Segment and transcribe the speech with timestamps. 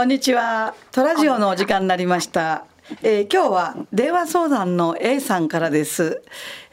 [0.00, 0.74] こんにちは。
[0.92, 2.64] トラジオのお時間になりました。
[3.02, 6.22] えー、今日は電話相談の A さんからです。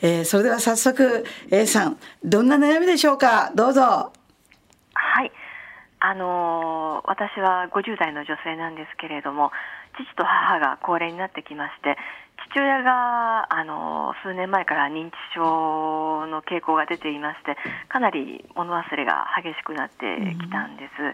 [0.01, 3.51] えー、それでは早速 A さん、どんな悩みでしょうか？
[3.53, 3.81] どうぞ。
[3.81, 5.31] はい。
[5.99, 9.51] あのー、私は50代の女性なんですけれども、
[9.97, 11.97] 父と母が高齢になってきまして、
[12.53, 17.57] 父親が、あの数年前から認知症の傾向が出ていまして、
[17.89, 21.03] かなり物忘れが激しくなってきたんです。
[21.03, 21.13] うん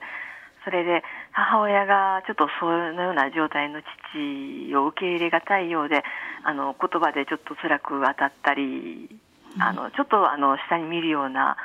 [0.63, 6.03] それで母親がちょっとそのような状態の父を受け入れがたいようで
[6.43, 9.09] あの言葉でちょっと辛く当たったり、
[9.59, 11.57] あのちょっとあの下に見るような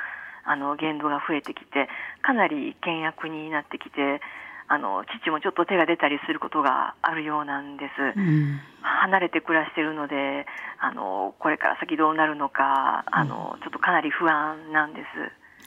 [0.43, 1.89] あの言動が増えてきて
[2.21, 4.21] かなり険悪になってきて
[4.67, 10.45] あの父もちょっと手が出たりすることがあるようなんです、うん、離れて暮らしているので
[10.79, 15.05] あのこれから先どうなるのかあのちょっとかなり不安なんです。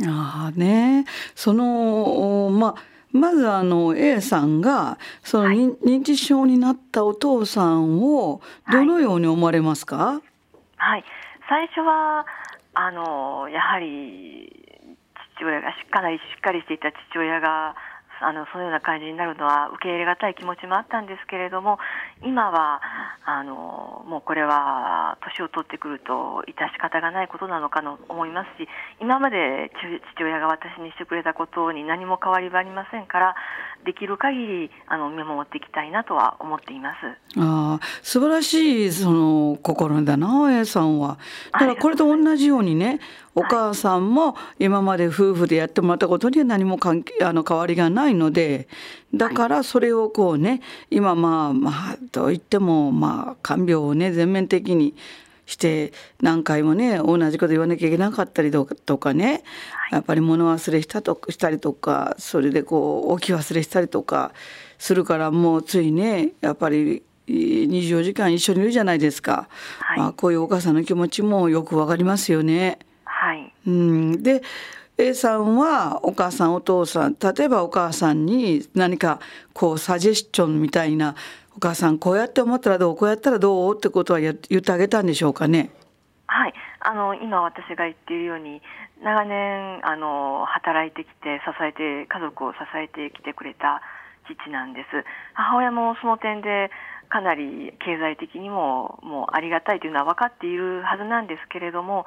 [0.07, 1.05] あね。
[1.35, 10.21] そのまあまずあの A さんがその、はい、認知症になったお父さんをどのように思われますか、はい、
[10.77, 11.05] はい、
[11.49, 12.27] 最初は
[12.75, 14.51] あのやはり
[15.37, 17.75] 父親がかなりしっかりしていた父親が
[18.23, 21.79] あのそのような感じになるのは受け入れがたい気持ちもあったんですけれども
[22.23, 22.81] 今は
[23.25, 28.69] あのもうこれは年を取ってくると致し方がないことなのかと思いますし
[29.01, 29.71] 今まで
[30.15, 33.35] 父親が私にしてくれたことに何も変わりはありませんから
[33.85, 37.41] できる限りあの見守っていきたいなとは思っています。
[37.41, 41.19] あ素晴らしいその心だな A さんは。
[41.53, 43.01] だからこれと同じようにね
[43.35, 48.69] お母さんも今まで夫婦でやってもらったことには何も関係あの変わりがないので
[49.15, 54.95] だからそれをこうね今まあまあといってもまあ看病をね全面的に
[55.47, 59.43] して何回もね同じこと言わなきゃいけなかったりとかね
[59.91, 64.33] やっぱり物忘れしたとしたりとかそれでこう置き忘れしたりとか
[64.79, 72.79] するからもうついねやっぱり24時間一緒にいるじゃないですか、はい、まあ、こういうお母さんの気持ちもよくわかりますよね。
[73.05, 74.43] はい、うん、で
[74.99, 79.21] A さんはお母さんお父さん例えばお母さんに何か
[79.53, 81.15] こうサジェスチョンみたいな
[81.55, 85.71] お母さんこうやって思ったらどうこうやったらどうってことは言ってあげたんでしょうかね？
[86.27, 88.63] はいあの今私が言っているように
[89.05, 93.83] 長年あの働いてきて支えて家族を支えてきてくれた
[94.27, 95.05] 父なんです
[95.35, 96.71] 母親もその点で
[97.09, 102.07] かなり経済的にももうありがたいというのは分かっているはずなんですけれども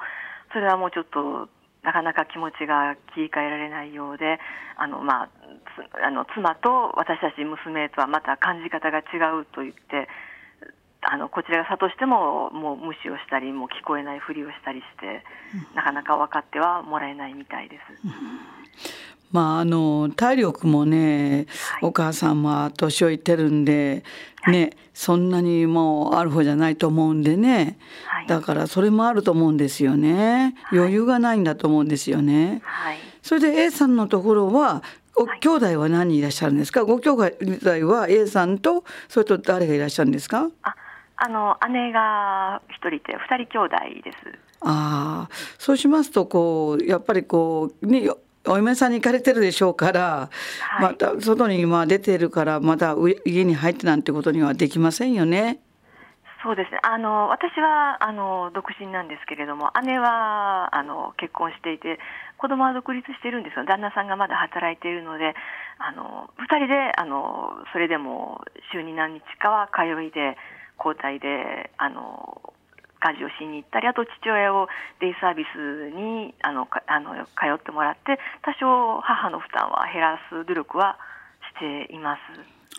[0.52, 1.48] それはもうちょっと
[1.86, 4.40] なかなか気持ちが切り替えられないようで
[4.76, 5.28] あの、まあ、
[6.04, 10.08] あの妻と私たち娘とはまた感じ方が違うと言って
[11.00, 15.22] あのこちらが諭してももう無視をしたりもう聞こえないふりをしたりして、
[15.76, 17.82] なかなか分かってはもらえないみたいです。
[19.32, 24.04] まあ、あの体力もね、はい、お母さんは年老いてるんで、
[24.48, 30.54] ね、はい、そんなにもうある方じゃないと思うんでね、はい、だからそれもあると思うんですよね。
[30.72, 32.62] 余裕がないんだと思うんですよね。
[33.22, 34.82] それで A さんのところは
[35.14, 36.84] ご兄弟は何人いらっしゃるんですか？
[36.84, 37.32] ご兄弟
[37.88, 40.48] は A さんとそれと誰がいらっしゃるんですか？
[40.62, 40.74] あ
[41.16, 44.18] あの姉が一人いて二人兄弟です。
[44.60, 48.08] ああそうしますとこうやっぱりこうね
[48.48, 50.30] お嫁さんに行かれてるでしょうから、
[50.60, 55.60] はい、また外にまあ出てるからまた家に入ってなんてことにはできませんよね。
[56.46, 56.78] そうですね。
[56.84, 61.98] あの私はあの独身なんですけれども、姉はあの結婚していて、
[62.38, 63.64] 子供は独立しているんですよ。
[63.64, 65.34] 旦那さんがまだ働いているので、
[65.78, 70.38] あの二人であのそれでも週に何日かは通いで
[70.78, 72.54] 交代であの
[73.06, 74.68] 家事をしに行ったりあと父親を
[75.00, 80.98] デイサービスにあのあの通ってもらって多少母の負担は減らす努力は
[81.54, 82.20] しています。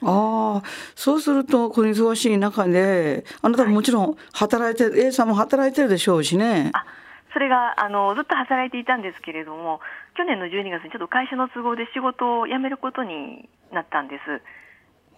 [0.03, 0.63] ああ
[0.95, 6.71] そうするとこの忙しい中であなたももちろん働いて、はい、A さんも働いてるでしょうしね。
[6.73, 6.85] あ
[7.33, 9.79] それがあのずっと働いていたんですけれども
[10.15, 14.41] 去年の12月にちょっと会社の都合で仕事を辞めることになったんです。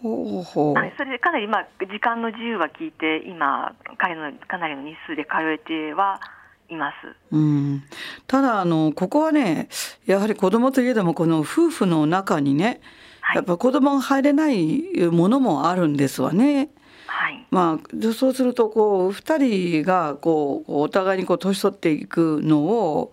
[0.02, 6.22] ほうほうそれでかなり、まあ、時間の自由は聞いて今彼のかなりの日数で通えては
[6.70, 6.96] います、
[7.32, 7.84] うん、
[8.28, 9.68] ただあのここはね
[10.06, 12.80] やはり子供といえどもこの夫婦の中にね、
[13.22, 16.70] はい、やっぱ子供が入れないものもあるんですわね。
[17.08, 23.12] はい、まあそうするとこう2人がこうお互いにこう年取っていくのを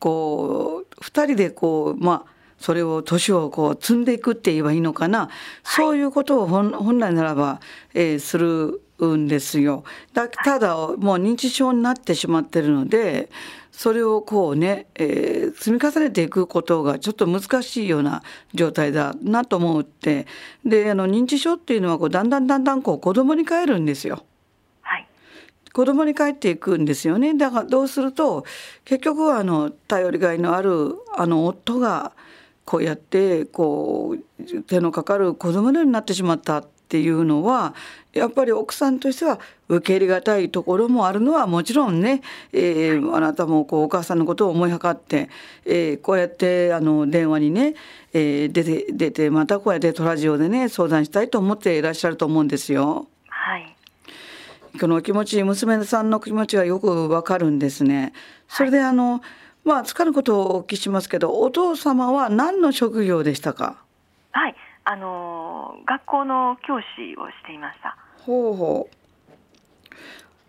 [0.00, 5.30] こう2人でこうまあそれを年をこう積んでいくって言えばいいのかな、
[5.62, 7.60] そういうことを本来ならば、
[7.94, 9.84] えー、するんですよ。
[10.12, 13.30] だただもう認知症になってしまってるので
[13.70, 18.22] それをこうね、えー、積み重ねていくことがちょっと難しいような
[18.54, 20.26] 状態だなと思って
[20.64, 24.24] であの認知症っていうのはこうだんだんだんだんこう子供に帰るんですよ。
[25.72, 27.34] 子供に帰っていくんですよね。
[27.34, 28.44] だからどうすると
[28.84, 32.12] 結局はあの頼りがいのあるあの夫が
[32.68, 37.74] こうやってこう手のかかる子供のようになってしまったっていうのは
[38.12, 42.20] やっぱり奥さんとしては受け入れがたいところもあるのはもちろんね、
[42.52, 45.30] えー、あなたもこうお母さんのことを思いはかって、
[45.64, 47.74] えー、こうやってあの電話にね、
[48.12, 53.08] えー、出て出てまたこうやってトラジオでね相談したいと思っていらっしゃると思うんですよ。
[53.28, 53.74] はい
[54.78, 58.12] この気持ち娘さんの気持ちがよくわかるんですね。
[58.46, 59.22] それであの、
[59.64, 63.76] まあつかぬことをお聞きしますけどお父様は何の職業でしたか？
[64.32, 66.86] はいあの学校の教師
[67.18, 67.96] をしていました。
[68.24, 68.94] ほうほう。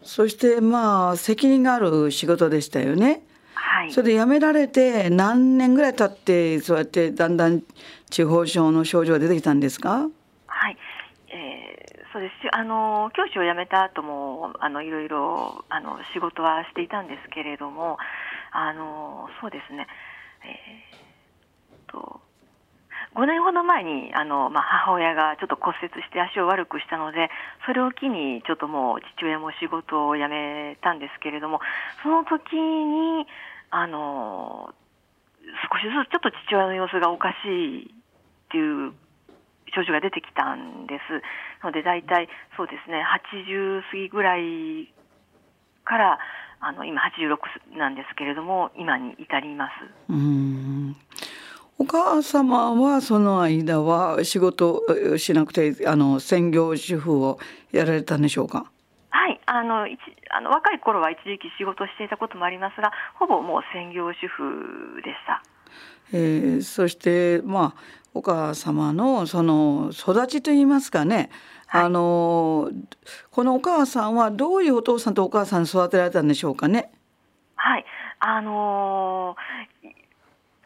[0.01, 3.21] そしてまあ責任がある仕事でしたよね。
[3.53, 3.91] はい。
[3.91, 7.62] それで辞められて何年ぐらい経ってそうやってだんだん
[8.09, 10.07] 地方症の症状が出てきたんですか？
[10.47, 10.77] はい。
[11.27, 12.33] えー、そうです。
[12.55, 17.97] あの教師を辞めた後もあのいろいろあの仕事はしていたんですけれども、
[18.51, 19.88] あのそうですね。
[20.44, 22.22] えー、と。
[23.16, 27.30] 5年ほど前にあの、まあ、母親がちょっと骨折して足を悪くしたので
[27.66, 31.60] それを機にちょっともう父親も仕事を辞めたんですけれども
[32.04, 33.25] その時に
[33.72, 34.74] あの
[35.74, 37.90] 少しずつちょっと父親の様子がおかしいっ
[38.51, 38.94] ていう
[39.74, 44.94] 症状が出てきたんですので大体そうですね80過ぎぐらい
[45.84, 46.19] から
[46.61, 49.71] あの今86なんですけれども今に至ります。
[50.09, 50.95] うん
[51.81, 54.83] お母様はその間は仕事
[55.17, 57.39] しなくてあの専業主婦を
[57.71, 58.65] やられたんでしょうか？
[59.11, 59.97] はいあの一
[60.29, 65.41] あの若い頃は一時期仕事していたこともありますがほぼもう専業主婦でした。
[66.12, 67.81] えー、そしてまあ
[68.13, 71.29] お母様のその育ちといいますかね、
[71.69, 72.71] はい、あの
[73.31, 76.92] このお母さんはどういうお父さんとお母さんに育てられたんでしょうかね？
[77.56, 77.86] はい。
[78.19, 79.36] あの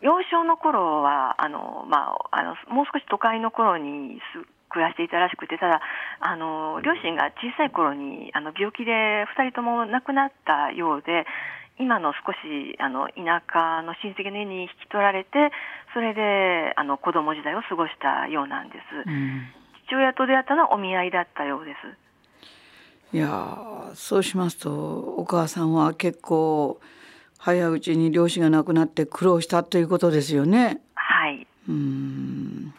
[0.01, 4.19] 幼少の頃はあの、まあ、あのもう少し都会の頃に
[4.69, 5.81] 暮らしていたらしくてただ
[6.19, 8.91] あの両親が小さい頃にあの病気で
[9.37, 11.25] 2人とも亡くなったようで
[11.79, 15.51] 今の少しあの田舎の親戚の家に引き取られて
[15.93, 19.47] それであの子供時代を過ごしたようなんです、うん、
[19.87, 21.73] 父親と出会ったのはお見合いだったようで
[23.11, 26.79] すいやそうしますとお母さんは結構
[27.37, 30.81] 早いうちに両親が亡くなって苦労したということですよね。
[30.95, 31.45] はい。
[31.67, 32.73] うん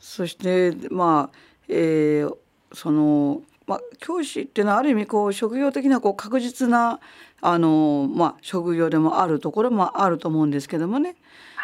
[0.00, 1.36] そしてまあ、
[1.68, 2.34] えー、
[2.72, 7.00] そのまあ、教師っていうのはある意味こう職業的なこう確実な
[7.42, 11.16] あの、まあ、職業でもあるところもあると思うんですけどもね、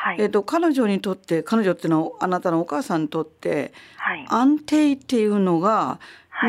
[0.05, 5.99] はい、えーと、彼女にとって彼女っていうのはあなたのお母さんにとって、はい、安定っていうのが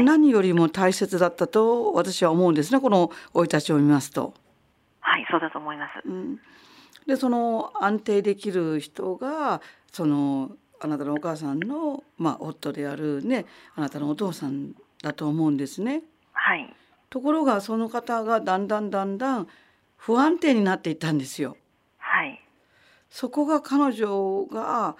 [0.03, 4.33] 何よりも大切だったと私は思うんですねこの生い立ちを見ますと。
[4.99, 6.05] はいそうだと思います。
[6.05, 6.39] うん、
[7.07, 16.01] でその安定できる人がそのあなたのお母さんの、まあ、夫であるねあなたのお父さんだと思うんですね。
[16.33, 16.75] はい、
[17.09, 19.47] ところがその方がだんだんだんだん
[19.95, 21.55] 不安定になっていったんですよ。
[23.15, 24.95] はい、そこが彼女が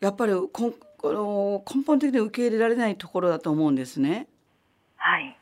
[0.00, 4.26] やっぱりこの根本的に受け入れられないところだと思うんですね。
[4.96, 5.36] はい、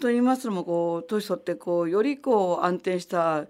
[0.00, 3.46] と言いますのもこう年取ってこうよりこう安定した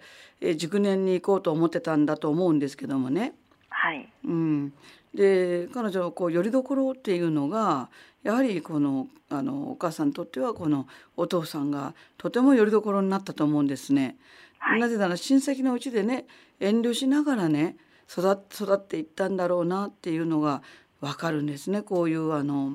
[0.57, 3.35] 熟年に行こうと思ってたんだと思うんですけどもね。
[3.69, 4.73] はい、うん、
[5.15, 7.89] で彼女のこうよりどころっていうのが
[8.23, 14.17] やはりこのあのお母さんにとってはこのお父さんがとてもよりどころになったと思うんですね。
[14.59, 16.27] はい、なぜなら親戚のうちでね
[16.61, 17.77] 遠慮しながらね
[18.11, 20.63] 育育っていったんだろうなっていうのが
[21.01, 21.83] 分かるんですね。
[21.83, 22.73] こういうあの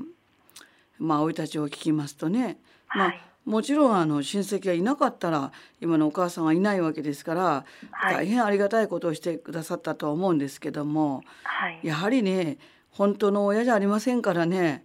[0.99, 2.57] まあ生い立ちを聞きますとね。
[2.93, 3.13] まあ、
[3.45, 12.57] もちろんあの親戚がいなかったら今のお母さんはいないわけですから、はい、大変ありがたいことをしてくださったとは思うんですけども、はい、やはりね
[12.91, 14.83] 本当の親じゃありませんからね、はい、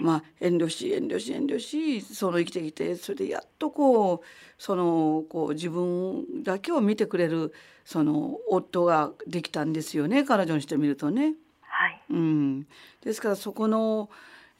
[0.00, 4.20] まあ遠慮し遠慮し遠慮しその生きてきてそれでやっとこう
[4.58, 7.52] そのこう自分だけを見てくれる
[7.84, 11.34] その夫ができたんですよね彼女にしてみるとね。
[11.62, 12.66] はい、うん、
[13.02, 14.10] ですからそこの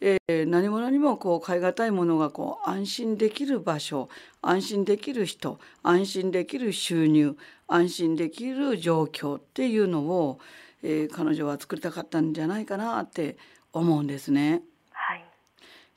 [0.01, 4.09] えー、何者にもこう買い難いものがこう安心できる場所
[4.43, 10.39] 安心できる人安心できる収入安心できる状況っていうのを、
[10.83, 13.37] えー、彼女は作りたかったんじゃないかなって
[13.73, 14.63] 思うんですね。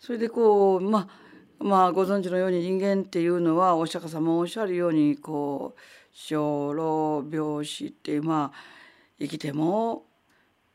[0.02, 1.08] はい、それでこうまあ
[1.64, 5.80] まあご存知のように人間っていうのはお釈迦様おっしゃるようにこう
[6.12, 8.58] 小老病死ってまあ
[9.20, 10.04] 生きても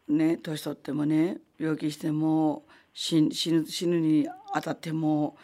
[0.08, 2.62] ね年取ってもね病気しても
[2.94, 5.36] 死ぬ死ぬにあたっても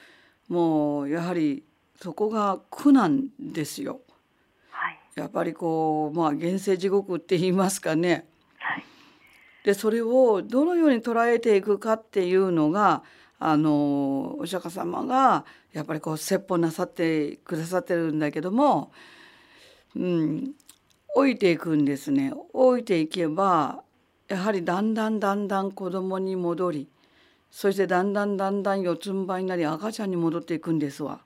[0.48, 1.64] もうやはり
[2.00, 4.00] そこが苦なんですよ。
[4.70, 8.26] はい、やっぱりこうまあ現世地獄って言いますかね。
[8.58, 8.84] はい、
[9.64, 13.02] でそれをどのように捉えていくかっていうのが
[13.44, 18.92] あのお釈迦様がやっぱりこう説法なさってくださってるんだけども、
[19.96, 20.52] うん、
[21.16, 22.32] 置いていくんですね。
[22.52, 23.82] 置いていけば
[24.28, 26.88] やはりだんだんだんだん子供に戻り
[27.50, 31.20] そしてだんだんだんだん四つん這いになり赤ちゃんに戻っていくんですわ。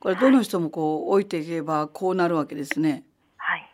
[0.00, 3.04] これどの人もこう置いていけばこうなるわけですね。
[3.36, 3.70] はい、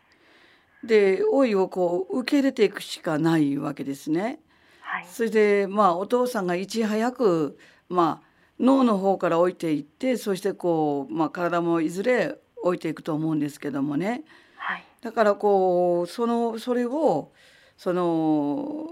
[0.85, 4.41] で老いをこう受け入れていくしかないわけですね。
[4.91, 8.29] はい、それでまあお父さんがいち早くまあ
[8.59, 14.25] 脳の方から置いていってそしてこう、まあ、体もいずれ置いていくと思うんですけどもね。
[14.57, 17.31] はい、だからこうそのそれを
[17.77, 18.07] その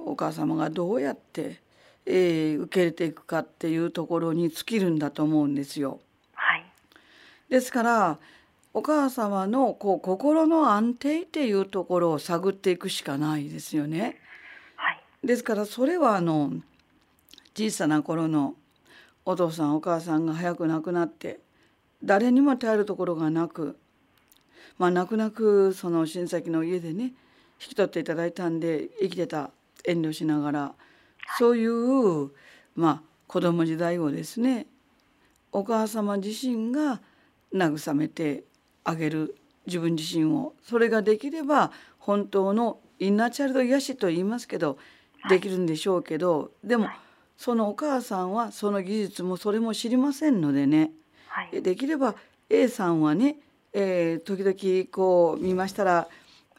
[0.07, 1.61] お母様がどうやって
[2.07, 6.01] えー、受け入れていくかっていうところに尽きるんだと思うんですよ。
[6.33, 6.65] はい、
[7.51, 8.19] ですから
[8.73, 14.19] お母様のこう心の安定っていうところを探っていくしかないですよね。
[15.25, 16.53] ですからそれはあの
[17.55, 18.55] 小さな頃の
[19.25, 21.41] お父さんお母さんが早く亡くなって
[22.05, 23.79] 誰にも頼るところがなく
[24.79, 27.15] まあ泣く泣くその親戚の家でね
[27.61, 29.51] 引き取っていただいたんで生きてた
[29.85, 30.75] 遠慮しながら
[31.39, 32.31] そういう
[32.75, 34.67] まあ子供時代をですね
[35.53, 37.01] お母様自身が
[37.53, 38.45] 慰めて
[38.85, 40.55] あげる自分自身を。
[40.63, 44.79] それができれば本当のインナーチャイルド癒しと言いますけど
[45.29, 46.89] できるんでしょうけどでも
[47.37, 50.91] そのお母さんはその技術もそれも知りませんのでね、
[51.29, 52.15] はい、できれば
[52.49, 53.37] A さんはね、
[53.73, 56.09] えー、時々こう見ましたら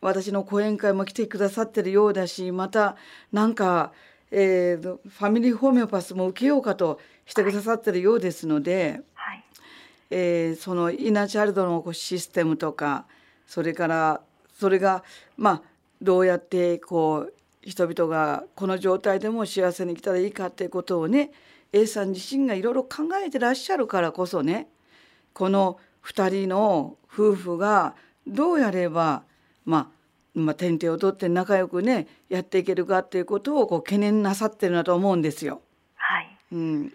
[0.02, 2.96] 私の講演会も来てくださってるようだしまた
[3.32, 3.92] なんか
[4.32, 9.44] えー、ファミリーホメオパスも受けようかとしてくださってるようですので、はい、
[10.10, 13.06] えー、そのイナチャイルドのシステムとか
[13.46, 14.22] それから
[14.60, 15.04] それが
[15.38, 15.62] まあ
[16.02, 17.34] どうやってこう
[17.68, 21.32] 人々がこの状態でも幸せに生きたらいいかっていうことをね
[21.74, 24.70] A さん自身がいろいろ考えてらっしゃるからこそね
[25.34, 27.94] この2人の夫婦が
[28.26, 29.24] どうやれば
[29.66, 29.98] まあ
[30.34, 35.62] まあ、天手を取って仲良くねやっていけるかっていうことをこう懸念なさってるなと思うんですよ。
[35.96, 36.94] はい、うん、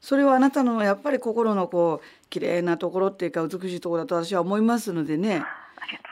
[0.00, 5.44] それはあなたのやっぱり心のこう綺麗なところっていうか美しいところだと私は思いますのでね。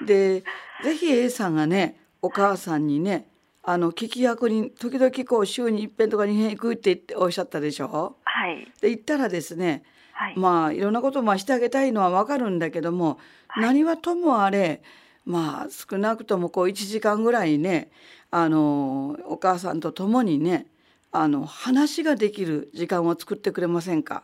[0.07, 0.45] で
[0.85, 3.27] ぜひ A さんがねお母さんにね
[3.71, 8.17] あの聞き役に時々こう週に一遍とか二遍行くって言っておっしゃったでしょ？
[8.25, 9.83] はい、で言ったらですね、
[10.15, 14.81] はい、まあいろんなことをまあしてあげたいのはわかるんだけども、はい、何はともあれ
[15.27, 17.91] まあ少なくともこう1時間ぐらいね
[18.31, 20.65] あのお母さんと共にね
[21.13, 24.23] あの話ができる時間を作ってくれませんか？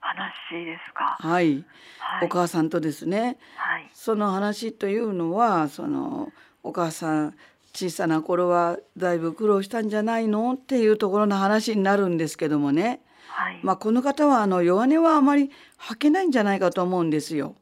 [0.00, 0.32] 話
[0.64, 1.62] ですか、はい、
[1.98, 6.32] はい、お母さんとですね、はい、その話というのはその
[6.62, 7.34] お母さん
[7.76, 17.54] 小さな頃はだいぶ苦労したんじゃないのっていうところの話になるんですけどもね、はい、まあこの方はあの弱音はあまり吐けないんじゃないかと思うんですよ。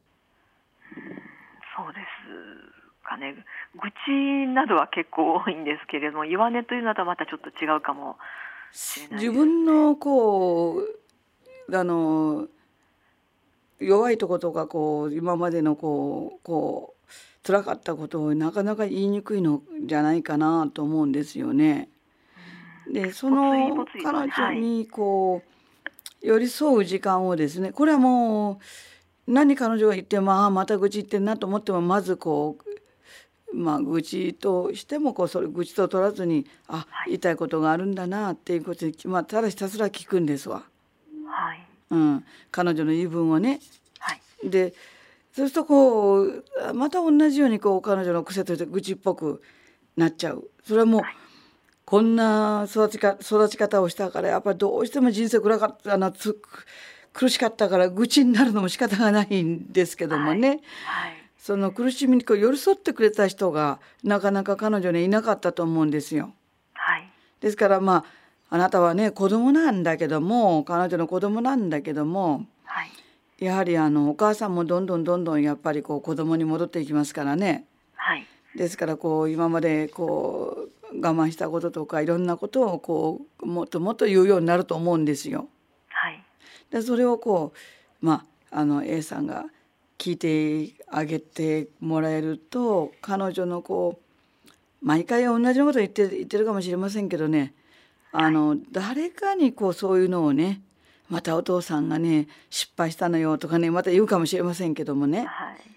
[1.75, 3.35] そうですかね。
[3.75, 8.15] 愚痴などは結構多いんですけれども弱音というのとはまたちょっと違うかも
[8.71, 12.47] しれない、ね、自分のこうあの
[13.79, 16.94] 弱いとことかこう今までのこうこう
[17.45, 21.89] 辛かったことをなかなか言いにくいのじゃないかなと思うんですよね。
[22.91, 25.41] でその彼女にこ
[26.23, 28.59] う寄り添う時間をですねこれはも
[29.27, 32.65] う何彼女が言ってもああまた愚痴言ってんなと思ってもまずこう
[33.55, 37.19] まあ、愚痴としてもこうそれ愚痴と取らずにあ、はい、言い。
[37.19, 37.35] たい。
[37.37, 38.57] ことがあるんだなってい。
[38.57, 40.63] うことで、まあ、ただひたすら聞くんですわ。
[41.25, 41.65] はい。
[41.89, 43.07] うん、彼女の言い。
[43.07, 43.61] 分をね。
[43.99, 44.73] はい、で
[45.35, 49.41] そうするとこうまた同じようにこう彼女の癖として愚痴っぽく
[49.97, 50.49] なっちゃう。
[50.65, 51.15] それはもう、はい、
[51.83, 56.39] こんな育ちか育ち方をしたからやっぱりどうしても人生暗かったあのつ
[57.11, 60.61] 苦しかったから愚痴になるのも仕方がないんですけどもね。
[60.85, 66.33] はいその苦しみにこう寄り添ってくれた人がなかなか彼女にいなかったと思うんですよ。
[66.73, 67.07] はい、
[67.39, 67.97] ですからま
[68.49, 72.47] ああなたはね子供なんだけども彼女の子供なんだけども、はい、
[73.39, 77.65] やはりあのお母さんもどんどんどんどんやっぱりこう子供に戻っていきますからね。
[77.95, 78.25] はい、
[78.55, 85.49] ですからこう今までこう我慢したこととかいろんなことをこうもっともっと言うようになると思うんですよ。
[85.89, 86.23] はい。
[86.71, 87.53] でそれをこ
[88.01, 89.45] うまああの A さんが
[89.97, 97.53] 聞いてあげてもらえると彼女のこう毎回同じようなこと言って言ってるかもしれませんけどね
[98.11, 100.61] あの、はい、誰かにこうそういうのをね
[101.09, 105.27] またお父さんがね失敗したのよとかねまた言うかもしれませんけどもね、はい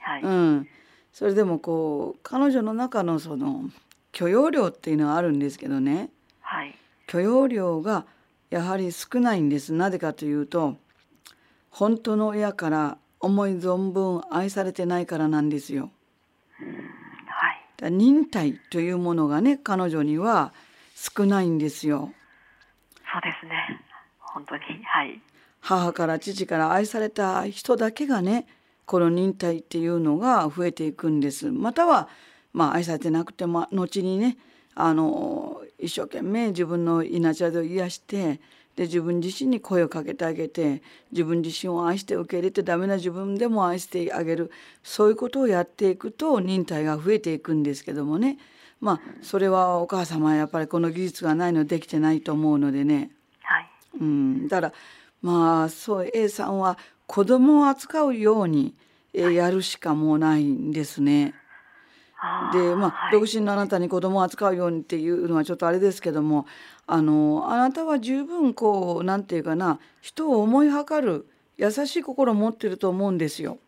[0.00, 0.68] はい、うん、
[1.12, 3.64] それでもこう彼女の中のその
[4.12, 6.74] 許容量っていうのはあるんですけどね、はい、
[7.06, 8.06] 許容量が
[8.50, 9.74] やはり少ないんです。
[9.74, 10.76] なぜかというと
[11.70, 15.90] 本当の親から思い存分愛されてないからなんですよ。
[17.80, 20.54] はい、忍耐というものがね彼女には
[20.94, 22.12] 少ないんですよ。
[23.12, 23.77] そうですね
[24.38, 24.62] 本当に。
[24.84, 25.20] はい。
[25.60, 28.46] 母から父から愛された人だけがね
[28.86, 31.50] この忍耐っていうのが増えていくんです。
[31.50, 32.08] または
[32.52, 34.38] まあ愛されてなくても後にね
[34.74, 38.40] あの一生懸命自分の命を癒して
[38.76, 44.52] で自分自身に声をかけてあげて自分自身を愛して受け入れてダメな自分でも愛してあげる。
[44.84, 48.38] そういうことをやっていくと忍耐が増えていくんですけどもね。
[48.80, 53.10] まあそれはお母様はやっぱりこの技術がないのでできてないと思うのでね。
[54.00, 54.72] うん、だから
[55.22, 58.74] まあそう A さんは子供を扱うように、
[59.14, 61.34] えやるしかもうないんですね。
[62.52, 66.46] でまあ、独身のあなたに子供を扱うようにっていうのはちょっとあれですけども
[66.84, 73.58] あのあなたは十分こうなんていうかな人を思いはかる優しい心を持ってると思うんですよ。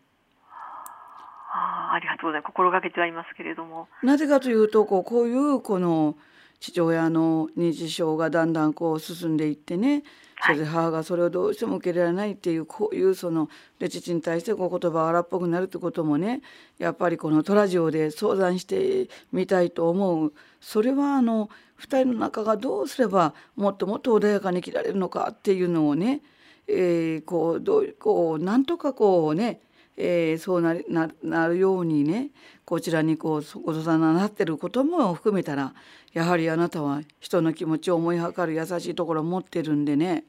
[1.53, 3.87] あありがとうございます心がけてはいますけれども。
[4.03, 6.15] なぜかというとこうこういうこの
[6.61, 10.03] 父親の認知症がだんだんこう進んでいってね
[10.43, 13.49] それで母がそれをどうしても受け入れられないっていうこういうその
[13.79, 16.41] で父に対してこう言葉が荒っぽくなるってこともね
[16.77, 20.33] やっぱりこのトラジオで相談してみたいと思う。
[20.59, 21.49] それはあの
[21.79, 26.21] 2人の仲がどうすればもっともっと穏やかに生きられるのかっていうのをね、
[26.67, 29.61] えー、こうどうこうなんとかこうね
[30.03, 32.31] えー、そうなななるようにね
[32.65, 35.75] こちらにこうお父さんがなってることも含めたら
[36.11, 40.23] やはりあなたは人の気持ちを思いはかる優しいところを持ってるんでね、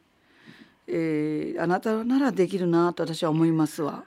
[0.87, 4.05] えー、あなたならできるなと私は思いますわ。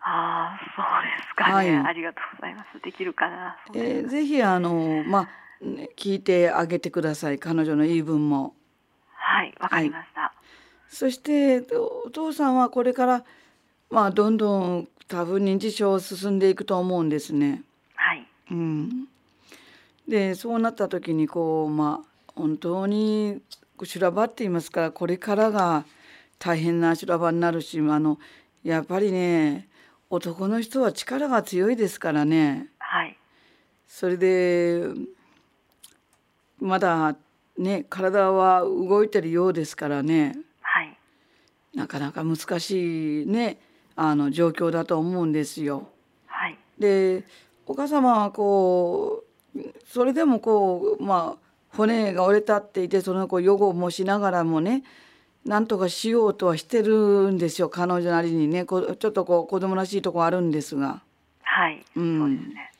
[0.00, 2.82] ああそうですかね、はい、ありがとうございます。
[2.84, 3.56] できるかな。
[3.74, 5.28] えー、ぜひあのまあ
[5.96, 8.54] 聞いてあげてください彼女の言い分も。
[9.10, 11.64] はいわかりました、はい、そして
[12.04, 13.24] お父さんはこれから
[13.90, 17.62] まあどんどん多分認知症進んでいくと思うんですね。
[17.94, 18.26] はい。
[18.50, 19.08] うん。
[20.06, 23.40] でそうなった時にこうまあ本当に
[23.82, 25.84] 修羅場って言いますからこれからが
[26.38, 28.18] 大変な修羅場になるしあの
[28.62, 29.68] やっぱりね
[30.10, 32.68] 男の人は力が強いですからね。
[32.78, 33.18] はい。
[33.86, 34.82] それで
[36.60, 37.16] まだ
[37.56, 40.36] ね体は動いてるようですからね。
[40.60, 40.98] はい。
[41.74, 43.58] なかなか難しいね
[44.00, 45.88] あの状況だと思うんですよ。
[46.26, 47.24] はい、で
[47.66, 49.24] お母様はこ
[49.56, 54.84] うそれでもこうまあ骨が折れたっていてそのこう予後もしながらもね
[55.44, 61.02] なんとかしようとはしてるんですよ彼女なりにねこちょっとこう子供らしいとこあるんですが。
[61.42, 62.72] はい、うん、そうですね。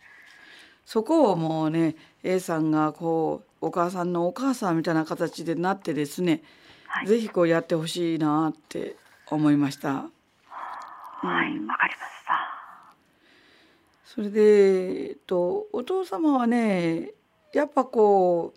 [0.85, 6.42] そこをもうね A さんがこうお母さんのお母さんみたいな形でなってですね、
[6.87, 8.94] はい、ぜひこうやってほしいなって
[9.28, 10.07] 思いました。
[11.20, 12.59] はい、わかりました。
[14.04, 17.11] それで、えっと、お父様はね、
[17.52, 18.54] やっぱこ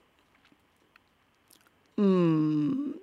[1.98, 2.96] う、うん、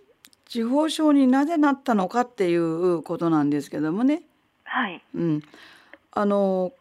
[0.47, 4.23] 地方症になぜなったのかっていうことなんですけどもね。
[4.63, 5.03] はい。
[5.15, 5.43] うん。
[6.13, 6.73] あの、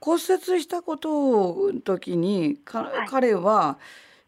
[0.00, 3.78] 骨折したことの時に、か、はい、彼は、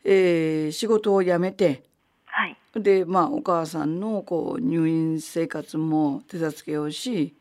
[0.05, 1.83] えー、仕事を辞めて、
[2.25, 7.35] はい、で、まあ、お母さんのこう入院生活も手助けをし、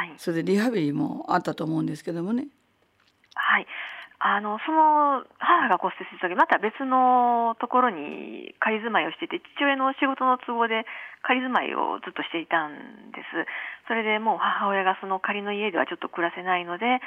[0.00, 2.48] はい、それでリハビリもあったと思うんですけどもね。
[3.34, 3.66] はい。
[4.20, 10.84] あのその母が骨折した時また別のところに仮住まいをしてて父親の仕事の都合で
[11.20, 13.44] 仮住まいをずっとしていたんです。
[13.88, 17.04] それでもう母親がその仮の家ではちょっと暮らせないので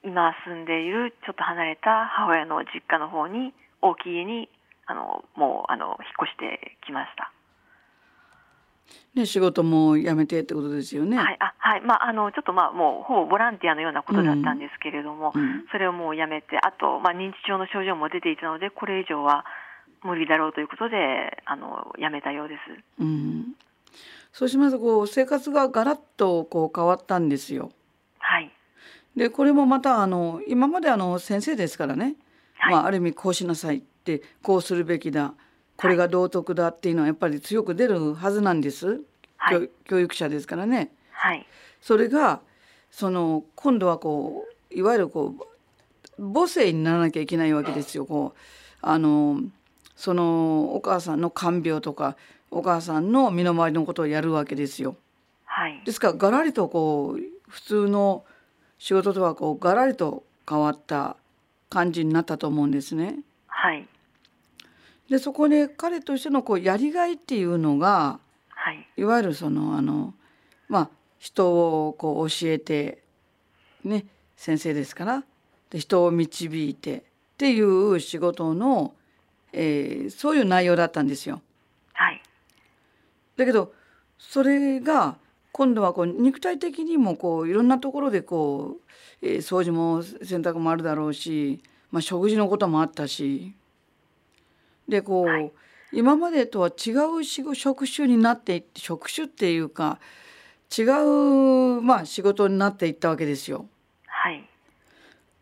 [0.00, 3.52] 今住んでいるちょっと離れた母親の実家の方に
[3.84, 4.48] 大きい家に
[4.88, 7.32] あのもうあの引っ越してきました
[9.14, 11.16] ね、仕事も辞めてってことですよね。
[11.16, 15.32] はい、あ、はい、まあ、あの、ちょっと、まあ、もう、ほぼボランティアのようなことだったんですけれども。
[15.34, 19.44] うん、それをもう辞めて、あと、まあ、認知症の症状も出ていたので、これ以上は。
[20.02, 22.60] 無理だろうということで、あの、辞めたようです。
[23.00, 23.54] うん。
[24.32, 27.70] そうしますと、こう、生活がガラッと、こう、変わったんですよ。
[28.18, 28.50] はい。
[29.14, 32.16] で、これもまた、あの、今まで、あの、先生ですからね。
[32.60, 35.34] はいまあ、ある意味こうしなさいってこうするべきだ
[35.80, 39.00] これが道徳だっていうのはやっぱり強く出るはずなんです、
[39.36, 40.90] はい教教育者ですからね。
[41.12, 41.46] はい
[41.80, 42.40] それが
[42.90, 48.04] その今度はこういわゆるこう母性にならなきゃいけないわけですよ。
[48.04, 48.38] こう
[48.82, 49.40] あの
[49.96, 52.16] そのお母さんの看病とか
[52.50, 54.96] お母さんの身の回りのことをやるわけですよ。
[55.46, 58.24] はいですからガラリとこう普通の
[58.78, 61.16] 仕事とはこうガラリと変わった
[61.70, 63.20] 感じになったと思うんですね。
[63.46, 63.88] はい
[65.10, 70.14] でそこで彼としてのこうやりがいっていうのがはいいわゆるそのあの
[70.68, 73.02] まあ人をこう教えて
[73.84, 75.24] ね先生ですから
[75.70, 77.02] で人を導いてっ
[77.36, 78.94] ていう仕事の、
[79.52, 81.40] えーそういう内容だったんですよ。
[81.92, 82.22] はい
[83.36, 83.72] だけど
[84.18, 85.16] それが
[85.52, 88.76] 今度はこう肉体的にもこういろんなところでこ
[89.22, 93.54] う、えー掃除も洗濯もあるだろうし、まあ、食事のこともあったし
[94.90, 95.52] でこう、はい
[95.92, 99.98] 今までとは違う仕事職種になっていって職種っていうか
[100.76, 103.66] 違う、まあ、仕事になっていったわけですよ。
[104.06, 104.44] はい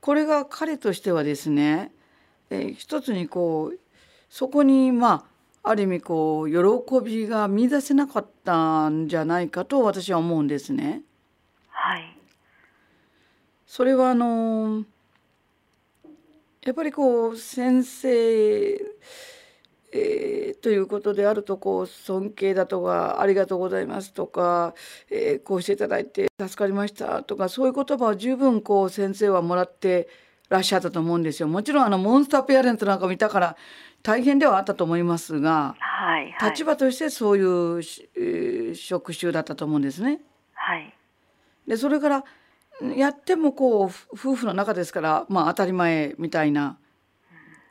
[0.01, 1.93] これが彼としてはですね、
[2.49, 3.79] えー一つにこう
[4.31, 5.27] そこにま
[5.63, 11.03] あある意味こう喜びが見出せなかったんじゃないかと私は思うんですね。
[11.69, 12.17] はい
[13.67, 14.85] それはあの
[16.63, 18.79] やっぱりこう先生、
[19.93, 24.75] えーということであるとこう尊敬だとかありがとうございますとか、
[25.11, 30.09] えーこうしていただいて助かりましたとかそういう言葉を十分こう先生はもらって
[30.49, 31.49] らっしゃったと思うんですよ。
[31.49, 33.57] もちろんあのモンスターペアレントなんか見たから
[34.03, 37.43] 大変ではあったと思いますがはいはい立場としてそうい
[37.79, 40.21] うし、えー職種だったと思うんですね。
[40.55, 40.95] はい
[41.67, 42.25] でそれから
[42.97, 46.79] やってもこうふ夫婦の中ですからまあ当たり前みたいな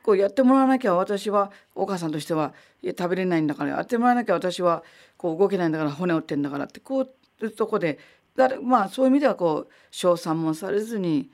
[0.08, 4.82] こうやってもらわなきゃ私はお母さんとしてはいや食べれないんだからやってもらわなきゃ私は
[5.18, 7.98] こう動けないんだから骨折ってんだからってこういうとこで
[8.34, 11.28] だれまあそういう意味ではこう称賛もされずに、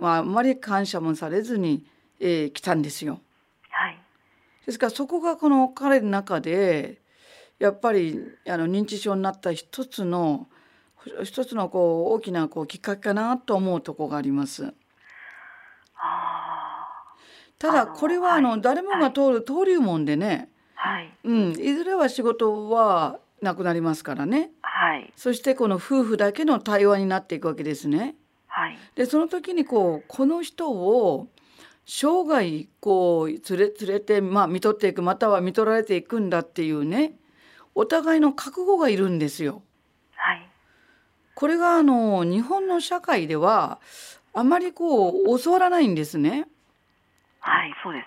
[0.00, 1.84] まあ、あんまり感謝もされずに、
[2.18, 3.20] えー来たんですよ。
[3.70, 3.98] はい
[4.66, 7.00] ですからそこがこの彼の中で
[7.60, 10.48] やっぱりあの認知症になった一つの
[11.22, 14.74] 一つのこう大きなこうきっかけかなと思うところがあります。
[15.94, 16.45] あ
[17.58, 21.12] ただこれはあのはい誰もが通る登竜門でね、ーはい。
[21.24, 24.50] うん、いずれは仕事はなくなりますからね。
[24.62, 25.12] はい。
[25.16, 28.14] そしてこの夫婦だけの対話になっていくわけですね。
[28.46, 28.78] はい。
[28.94, 31.28] でその時にこうこの人を
[31.86, 37.14] 生涯こう連れ連れて、まあ、見とっていくまたは見取られていくんだっていうね
[37.74, 39.62] お互いの覚悟がいるんですよ。
[40.14, 40.48] はい。
[41.34, 43.80] これがあの日本の社会では
[44.34, 46.48] あまりこう教わらないんですね。
[47.46, 48.00] はいそうで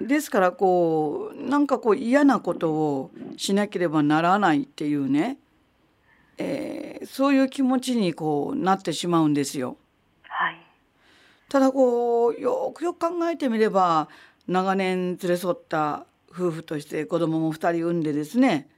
[0.00, 5.38] すねですからこうなんかこう嫌なことをしなければならないっていうね、
[6.38, 9.76] えーそういう気持ちにこうなってしまうんですよ。
[10.22, 10.56] はい
[11.50, 14.08] ただこうよくよく考えてみれば
[14.48, 18.68] 長年連れ添った夫婦として子供も2人産んでですね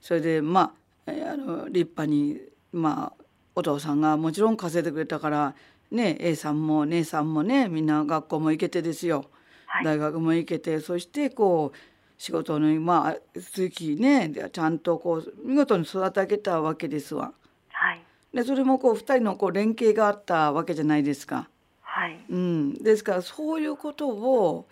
[0.00, 0.72] それでま
[1.06, 2.40] あえーあの立派に
[2.72, 5.54] まあお父さんがもちろん稼いでくれたから
[5.90, 9.26] ね A さんも姉さんもねみんな学校も行けてですよ。
[9.66, 9.84] はい。
[9.84, 11.76] 大学も行けてそしてこう
[12.18, 17.32] 仕事のまあ続きねでちゃんとこう見事に育て上げたわけですわ。
[17.70, 18.02] はい。
[18.34, 21.48] でそれもこう2人のこう連携があったわけじゃないですか。
[21.80, 22.18] はい。
[22.28, 24.68] うん、ですからそういうことを、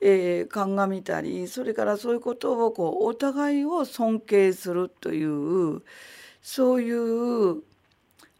[0.00, 5.82] えー鑑みたりそれからそういうことをこうお互いを尊敬するという
[6.40, 7.62] そういう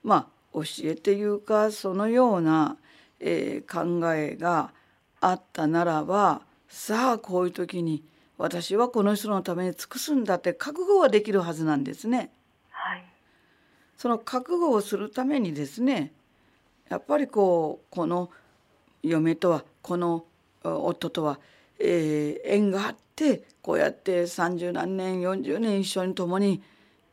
[0.03, 2.77] まあ教えっていうかそのような、
[3.21, 4.73] えー考えが
[5.21, 8.03] あったならばさあこういう時に
[8.39, 12.31] 私はこの人のために尽くすんだって覚悟はできるはずなんですね。
[12.71, 13.05] はい
[13.97, 16.13] その覚悟をするためにですね
[16.89, 18.31] やっぱりこうこの
[19.03, 20.25] 嫁とはこの
[20.65, 21.39] お夫とは、
[21.79, 26.63] えー縁があってこうやって30何年40年一緒に共に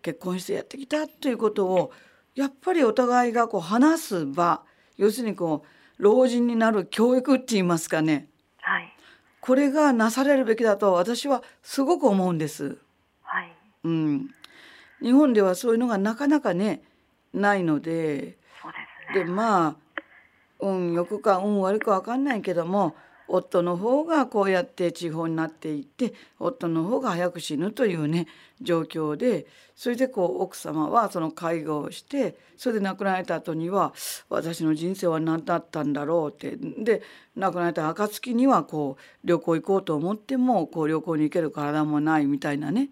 [0.02, 1.92] 結婚してやってきたということを
[2.40, 4.62] やっぱりお互いがこう話す場
[4.96, 5.66] 要するにこ
[6.00, 8.30] う老人になる教育って言いますかね。
[8.62, 8.94] はい。
[9.42, 12.78] これがなされるべきだと私はすごく思うんです。
[13.24, 13.54] はい。
[13.84, 14.30] うん、
[15.02, 16.82] 日本ではそういうのがなかなかね
[17.34, 18.38] ないので。
[18.62, 18.78] そうで
[19.12, 19.26] すね。
[19.26, 20.02] でまあ
[20.62, 22.96] 運良くか運悪くか分かんないけども
[23.30, 28.28] 夫の方がこうやって地方になっていって夫の方が早く死ぬというね
[28.62, 33.94] 状況でそれでこう奥様はその介護をしてそれで亡くなられた後には
[34.30, 37.02] 私の人生は何だったんだろうってで
[37.36, 42.90] 亡くなられた暁にはこう旅行行こうと思ってもこう旅行に行ける体もないみたいなね。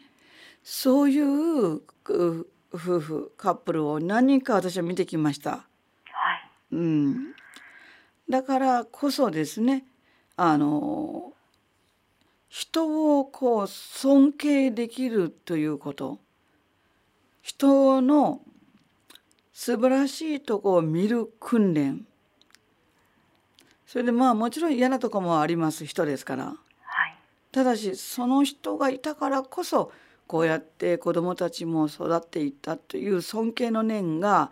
[0.63, 5.51] そういう夫婦カップルを何人か私は見てきました。
[5.51, 7.33] はい、うん、
[8.29, 9.85] だからこそですね
[10.37, 11.33] あの
[12.47, 16.19] 人をこう尊敬できるということ。
[17.41, 18.41] 人の
[19.53, 22.05] 素晴らしいとこを見る訓練。
[23.87, 26.53] それでまあもちろん嫌なとこもあります人ですから、は
[27.07, 27.17] い、
[27.53, 29.93] ただしその人がいたからこそ
[30.27, 34.51] こうやって子どもたちも育っていったという尊敬の念が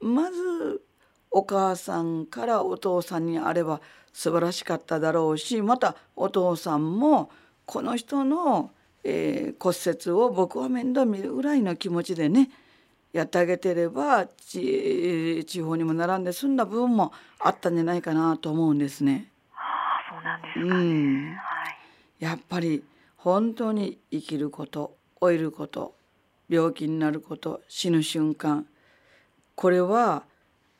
[0.00, 0.82] まず
[1.30, 3.80] お母さんからお父さんにあれば
[4.14, 7.30] 素晴らしかっただろうしまたお父さんも
[7.66, 8.70] この人の、
[9.02, 12.48] えー、骨折を僕は面倒見るぐらいの気持ちでね
[13.12, 19.30] やってあげてれば地方にも並んで済んだ部分もあったんじゃないかなと思うんですね。
[19.50, 21.70] はあ、そうなんですか、ね、うん、は
[22.20, 22.82] い、やっぱり
[23.16, 25.94] 本当に生きること老いること
[26.48, 28.66] 病気になること死ぬ瞬間
[29.54, 30.24] これは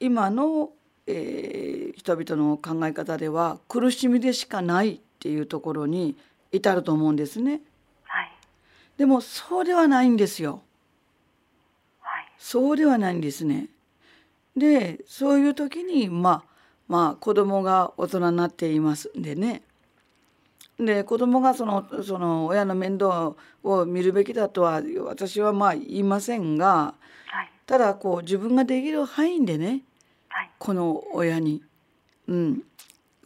[0.01, 0.70] 今の、
[1.07, 6.16] えー、人々の考え方では苦しみでしかないっていうところに
[6.52, 7.61] 至ると思うんですね。
[8.04, 8.33] はい、
[8.96, 10.62] でもそうではないんですよ。
[12.00, 13.68] はい、そうではないんですね。
[14.57, 16.54] でそういう時にまあ
[16.87, 19.62] まあ子供が大人になっていますんでね
[20.78, 26.94] で子供がそのその親の面倒を見るべきだとは私はまあ言いませんが、
[27.26, 29.83] はい、ただこう自分ができる範囲でね、
[30.28, 31.62] はい、この親に、
[32.29, 32.63] うん、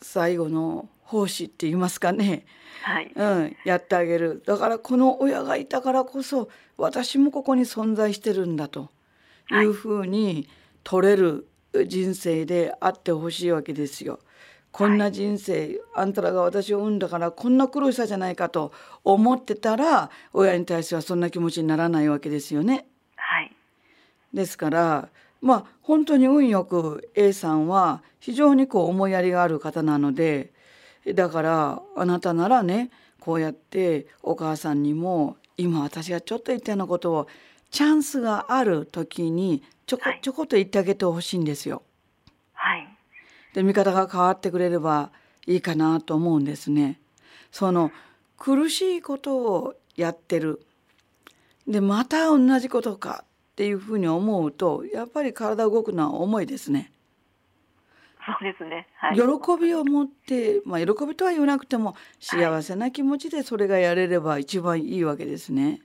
[0.01, 2.45] 最後の奉仕って言いますかね、
[2.83, 3.13] はい。
[3.15, 4.43] うん、やってあげる。
[4.47, 8.91] だからこの親がいたからこそ私もここに存在してるんだと
[9.51, 9.55] い。
[9.65, 10.49] うふうに
[10.85, 11.49] 取れる
[11.87, 14.21] 人生であってほしいわけですよ。
[14.71, 22.87] こんな人生、はい、あんたらが私を産んだからこんな苦しさじゃないかと思ってたら親に対してはそんな気持ちにならないわけですよね。
[23.17, 23.57] はい、
[24.33, 25.09] ですから
[25.41, 30.53] まあ本当に運よく A さんは非常にこう思いやりがある方なので
[31.07, 37.29] だからあなたならねこうやってお母さんにも今私がちょっと言ったようなことを
[37.71, 41.83] チャンスがある時にちょこちょこっと言ってあげてほしいんですよ。
[42.53, 42.89] はい、
[43.55, 45.11] で見方が変わってくれれば
[45.47, 46.99] いいかなと思うんですね。
[47.51, 47.91] その
[48.37, 50.63] 苦しいことをやってる
[51.67, 53.25] でまた同じことか
[53.59, 56.93] っていうふうに思うとやっぱり体動くのは重いですね。
[58.25, 59.23] そうですね、はい、喜
[59.61, 65.81] びを持って、まあ、喜びとは言わなくても幸せな気持ちでそれがやれれば一番いいわけですね。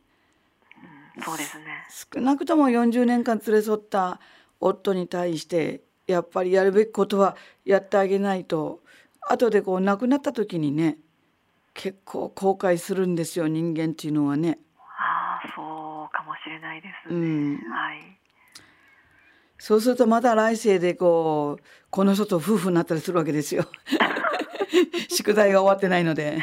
[1.18, 1.66] うん、そうですね
[2.14, 4.20] 少なくとも40年間連れ添った
[4.60, 8.82] 夫に対してやっぱりやるべきことはやってあげないと
[9.22, 10.98] 後でこう亡くなった時にね
[11.74, 14.60] 結構後悔するんですよ人間っていうのはね。
[16.54, 17.16] れないですね。
[17.16, 18.20] うん、はい。
[19.58, 23.66] そうするとまた来世でこうこの人と夫婦になったりするわけですよ。
[25.10, 26.40] 宿題が終わってないので。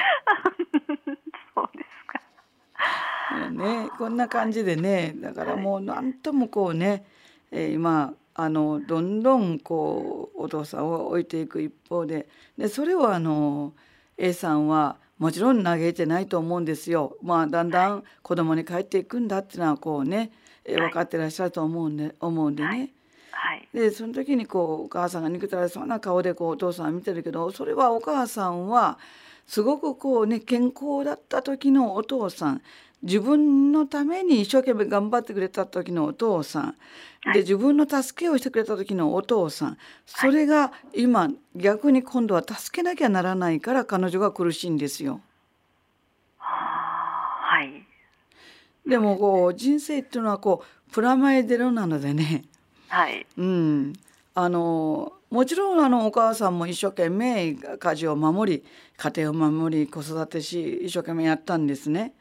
[1.55, 3.51] そうですか。
[3.51, 7.05] ね、こんな感じでね、だからもう何ともこうね、
[7.51, 13.75] えー、今あのどんどんこうお父さんを置いていく一方で、でそれをあの
[14.17, 17.19] A さんはもちろん嘆いてないと思うんですよ。
[17.23, 20.33] まあだんだん子供に帰っていくんだっていうのはこうね、
[20.65, 22.91] え分かってらっしゃると思うんで思うんでね。
[23.31, 28.99] はい、でその時にこうお母さんが憎たらそうな顔でこうお父さんは見てるけどそれはお母さんは
[29.47, 32.63] すごくこうね健康だった時のお父さん
[33.03, 36.75] 自分のために一生懸命頑張ってくれた時のお父さん
[37.33, 45.21] で自分の助けをしてくれた時のお父さんそれが今逆に今度は助けなきゃならないから彼女が苦しいんですよ。
[46.39, 47.87] はい、
[48.89, 52.45] でもこう人生っていうのはこうプラマイゼロなのでね
[52.91, 53.25] はい。
[53.39, 53.93] うん。
[54.35, 58.65] あのもちろんあのお母さんも一生懸命家事を守り
[58.97, 62.15] 家庭を守り子育てし一生懸命やったんですね。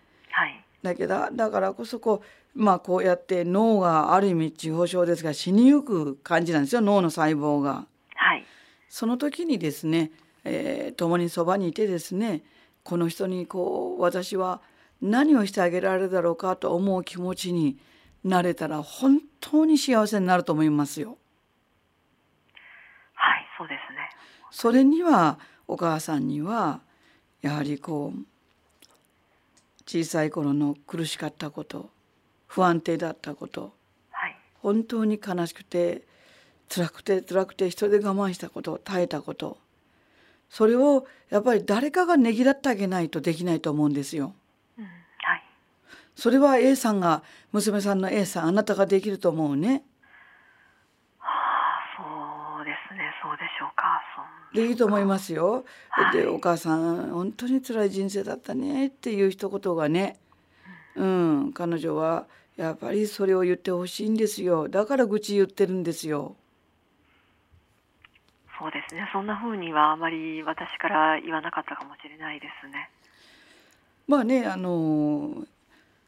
[0.84, 2.24] はい、だけどだからこそこ
[2.56, 7.86] うまあこうやって脳がある意味地方症ですが死にゆく感じなんですよ脳の細胞が。
[8.15, 8.46] はい、
[8.89, 10.12] その時にですね、
[10.44, 12.44] えー、共にそばにいてですね
[12.84, 14.62] この人にこう私は
[15.02, 17.78] 何をしてあげられるだろうかと思う気持ちに
[18.24, 21.18] なれたら本当に幸せになると思いますよ。
[23.13, 24.10] はい、そうですね。
[24.52, 26.82] それにはお母さんには
[27.42, 28.20] やはりこう
[29.89, 31.89] 小さい頃の苦しかったこと
[32.45, 33.73] 不安定だったこと
[34.12, 34.36] はい。
[34.62, 36.04] 本当に悲しくて
[36.71, 39.58] 辛くて辛くて一人で我慢したこと耐えたこと
[40.47, 44.36] それをやっぱり誰かがねぎらってあげないとできないと思うんですよ。
[44.78, 44.86] うん。
[44.86, 45.43] はい。
[46.15, 49.84] それは A さんが娘さんの A さんあなたができると思うね。
[51.17, 53.12] はあ、そうですね。
[53.23, 53.88] そうでしょうか。
[54.54, 55.66] でいいと思いますよ。
[55.90, 60.18] はいでお母さん本当に辛い人生だったねっていう一言がね、
[60.96, 62.26] うん、彼女は
[62.58, 64.68] やっぱりそれを言ってほしいんですよ。
[64.68, 66.36] だから愚痴言ってるんですよ。
[68.60, 69.08] そうですね。
[69.14, 72.90] そんな風にはあまり私から言わなかったかもしれないですね。
[74.08, 75.46] まあねあの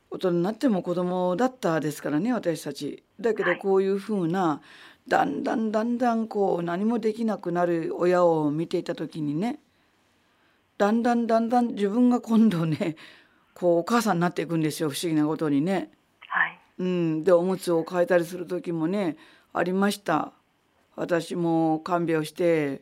[0.10, 3.04] 大人になっても子供だったですからね私たち。
[3.20, 4.62] だけどはいこういうふうな
[5.08, 9.60] だんだんだんだんこう何もできなくなる親を見ていた時にね
[10.78, 12.96] だんだんだんだん自分が今度ね
[13.54, 15.92] こうお母さんになっていくんですよ不思議なことにね。
[16.28, 16.60] はい。
[16.80, 19.18] うん、でおむつを替えたりする時もね
[19.54, 20.34] ありました
[20.96, 22.82] 私も看病して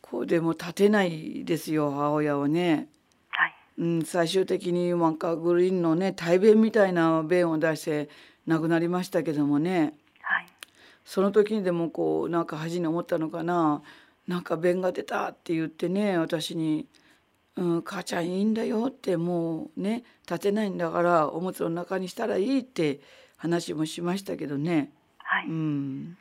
[0.00, 2.88] こうでも立てないですよ母親をね、
[3.28, 3.54] はい。
[3.78, 8.08] うん、最終的になんかグリーンのね大便みたいな便を出して
[8.46, 9.94] 亡くなりましたけどもねはい。
[11.06, 13.80] その時にでもこうなんか恥に思ったのかな
[14.26, 16.86] なんか便が出たって言ってね私に
[17.56, 23.00] 「うん、母ちゃんいいんだよ」ってもうね立てないんだからおむつの中にしたらいいって
[23.36, 25.46] 話もしましたけどね、はい。
[25.46, 26.18] うん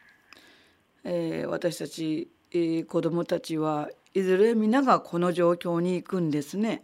[1.03, 6.83] えー私たち、えー子供たちはいずれ皆がこの状況に行くんですね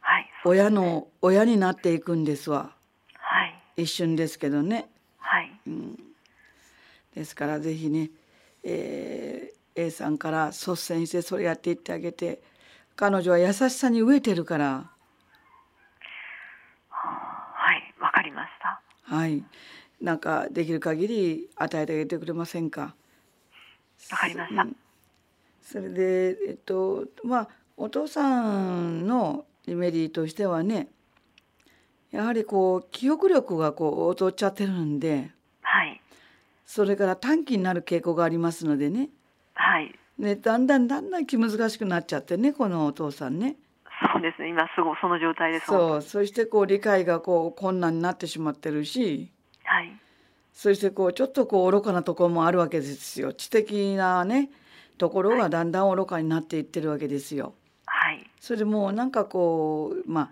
[0.00, 0.30] はい。
[0.46, 2.74] 親の親になっていくんですわ
[3.12, 3.44] は
[3.76, 3.82] い。
[3.82, 4.88] 一瞬ですけどね。
[5.18, 5.60] はい。
[7.16, 8.10] ですからぜひね、
[8.62, 12.40] えー A さんから率先してそれやっていってあげて
[12.96, 14.90] 彼女は優しさに飢えてるから
[16.88, 17.94] はい。
[18.00, 18.80] わかりました。
[19.02, 19.44] はい
[20.00, 22.94] なんかできる限り与えてあげてくれませんか？
[24.12, 24.76] わかりましたうん
[25.60, 28.50] それでえっとまあお父さ
[28.80, 30.88] んのリメリーとしてはね
[32.12, 36.00] やはりこう記憶力がこう劣っちゃってるんではい。
[36.66, 39.08] それから短期になる傾向がありますのでね
[39.54, 39.94] はい。
[40.18, 43.56] ね、だんだんだんだん気難しくなっちゃってねこのお父さんね。
[44.12, 44.48] そうですね。
[44.48, 45.66] 今すぐその状態です。
[45.66, 49.30] そうそしてこう理解がこう困難になってしまってるし
[49.64, 49.96] はい。
[50.52, 54.50] そしてこうちょっとこう愚かなところもあるわけですよ知的なね
[54.96, 57.54] ところがだんだん愚かになっていってるわけですよ。
[57.86, 58.30] はい。
[58.40, 60.30] それでもうなんかこうまあ、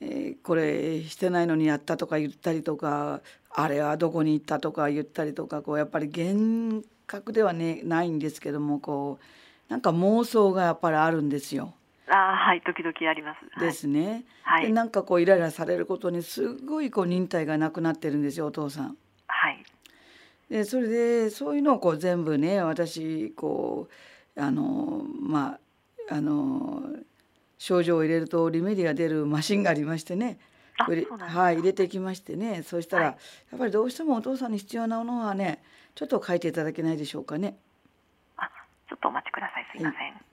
[0.00, 11.74] えーこれしてないのにやったとか言ったりとかあれはどこに行ったとか言ったりとかこうやっぱり厳格ではねないんですけどもこうなんか妄想がやっぱりあるんですよ。
[12.10, 12.62] ああ、はい。
[12.62, 13.60] 時々あります。
[13.60, 14.24] ですね。
[14.42, 14.62] はい。
[14.62, 14.66] はい。
[14.68, 18.96] でなんかこうイライラされることにすごいこう忍耐がなくなってるんですよお父さん。
[19.26, 19.62] はい。
[20.48, 23.88] でそれでそういうのをこう全部ね私こ
[24.36, 25.58] うあのま
[26.08, 26.82] ああの
[27.58, 30.38] 症状を入れるとリメディが出るマシンがありましてね
[30.76, 33.16] はい入れてきましてねそしたら、はい
[33.50, 35.62] やっぱりどうしてもお父さんに必要なものはね
[35.98, 37.58] ちょっと書いていただけないでしょうかね。
[38.36, 38.48] あ、
[38.88, 39.66] ちょっとお待ちください。
[39.76, 40.28] すいません。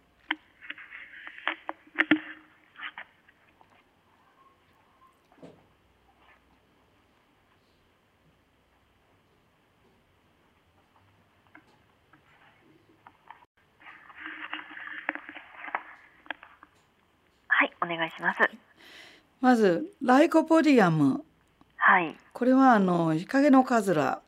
[17.48, 18.40] はい、お願いします。
[19.42, 21.24] まずライコポディアム
[21.78, 22.16] はい。
[22.34, 24.22] これはあの日陰のカズラ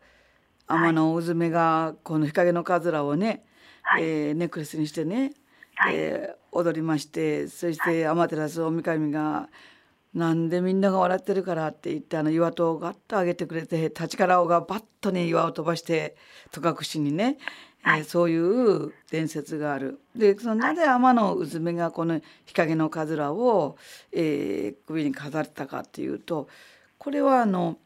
[0.67, 3.43] 天のうずめがこの日陰のカズラをね、
[3.81, 4.03] はい。
[4.03, 5.33] えーネックレスにしてね、
[5.75, 9.47] はいえー踊りましてそして天照大神が
[10.15, 16.15] 「なんでみんなが笑ってるから」って言ってあの岩戸をガッと上げてくれて立ちからおがバッとね岩を飛ばして
[16.51, 17.37] 戸隠にね、
[17.85, 19.99] えーはいそういう伝説がある。
[20.15, 23.77] でそのなぜ天のうずめがこの日陰のかずらを、
[24.11, 26.47] えー首に飾ったかっていうと
[26.97, 27.77] これはあの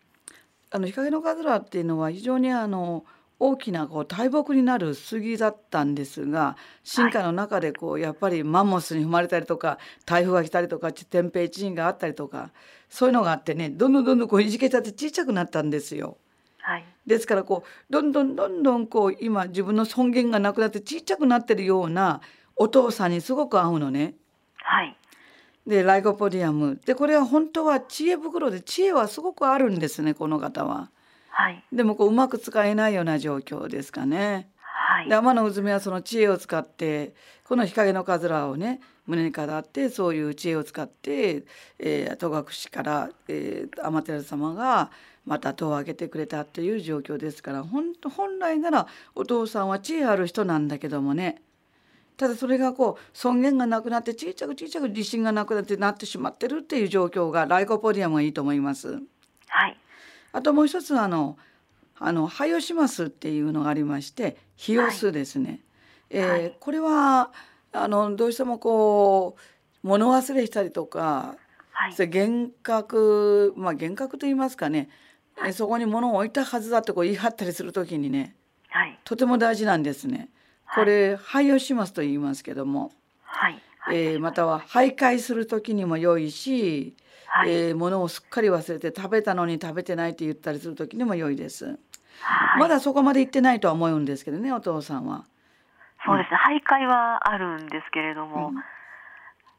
[0.71, 3.05] あの日陰のカズラっていうのは非常にあの
[3.39, 12.51] 大きなこう大木になる杉だったんですが進化の中でこうやっぱりマンモスに踏まれたりとか台風が来たりとか天平地震があったりとか
[12.89, 16.17] そういうのがあってねどんどんどんどんこういじけちゃって小さくなったんですよ。
[16.61, 16.85] はい。
[17.05, 22.21] ですからこうどんどんどんどんこう今自分の尊厳がなくなって小さくなってるような
[22.55, 24.13] お父さんにすごく合うのね。
[24.55, 24.95] はい。
[25.65, 30.89] でライコポディアムでこれは本当は知恵袋で知恵はすごくあるんですねこの方は。
[31.29, 31.63] はい。
[31.71, 34.49] でもこううまく使えないような状況ですかね。
[34.91, 37.13] はいで天のうずめはその知恵を使って
[37.45, 41.45] この日陰のかずらをね胸に飾ってそういう知恵を使って、
[41.79, 44.91] えー、戸隠から、えー、天照様が
[45.25, 51.41] また戸を開けてくれたという状況ですから本当本来ならお父さんは知恵ある人なんだけどもね
[52.17, 59.01] ただそれがこう尊厳がなくなって小さく小さく自信がなくなってなってしまってるっていう状況がライコポディアムがいいと思います。
[59.47, 59.77] はい。
[60.33, 61.37] あともう一つはあの
[62.03, 65.59] あのハヨシマスっていうのがありましてヒヨスですね。
[66.09, 67.31] えーはいこれは
[67.73, 69.35] あのどうしてもこ
[69.83, 71.35] う物忘れしたりとか、
[71.71, 71.93] はい。
[71.93, 74.89] それ幻覚まあ幻覚と言いますかね、
[75.37, 78.35] えーそこに物を置いたはずだってこう言い張ったりする時にね
[78.69, 78.99] はい。
[79.05, 80.29] とても大事なんですね。
[80.73, 82.91] これハヨシマスと言いますけども、
[83.23, 83.61] はい。
[83.79, 83.97] はい。
[83.97, 86.95] えーまたは徘徊する時にも良いし、
[87.27, 87.51] はい。
[87.51, 91.77] えー物をすっかり忘れて食べたのに食べてないって言ったりする時にも良いです。
[92.21, 95.25] はいまだそこまで行ってないとは思うんですけどねお父さんは。
[96.05, 96.37] そうですね。
[96.37, 98.55] 徘徊はあるんですけれども、うん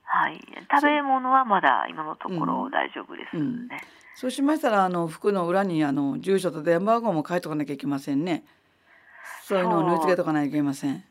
[0.05, 0.41] はい。
[0.71, 3.43] 食べ物はまだ今のところうん大丈夫ですね。
[3.43, 3.69] うん
[4.15, 8.45] そうしましたらあの服の裏にあの住所と電話番号も書いとかなきゃいけませんね。
[9.45, 11.03] そういうのを縫い付けとかなきゃいけません。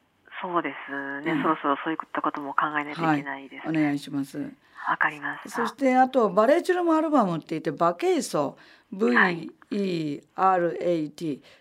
[0.42, 3.84] そうですね、うんそろそろそういったことも考えないといけないですおね。
[3.84, 4.38] 願いします。
[4.40, 5.50] わ、かりました。
[5.50, 8.58] そしてあとバレーチュルムアルバムって言ってバケイソ
[8.92, 10.22] V-E-R-A-T、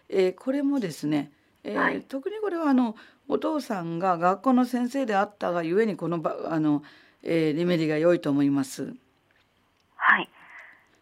[0.08, 1.30] えーこれもですね、
[1.64, 2.96] えーはい特にこれはあの
[3.28, 6.82] お父さんが学校の先生であったがゆえにこのばあの、
[7.22, 8.94] えーリメディが良いと思います。
[9.96, 10.28] はい。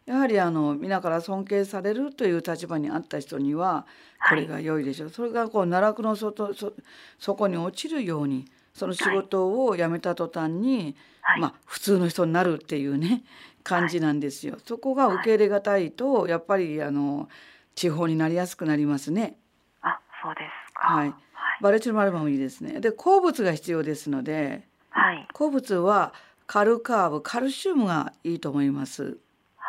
[0.08, 3.86] やはりあの皆から尊敬されるという立場にあった人には
[4.26, 6.72] こはいれが良いでしょう、それがこう奈落の底そ
[7.18, 11.40] 底に落ちるようにその仕事を辞めた途端に、はい。
[11.42, 13.22] まあ普通の人になるっていうね
[13.62, 14.56] 感じなんですよ。
[14.64, 17.28] そこが受け入れがたいとやっぱりあの
[17.74, 19.36] 地方になりやすくなりますね。
[19.82, 20.88] あ、そうですか。
[20.88, 21.14] はいはい。
[21.60, 22.80] バレチュルマルバもいいですね。
[22.80, 25.28] で鉱物が必要ですのではい。
[25.34, 26.14] 鉱物は
[26.46, 29.18] カルカーブカルシウムがいいと思います。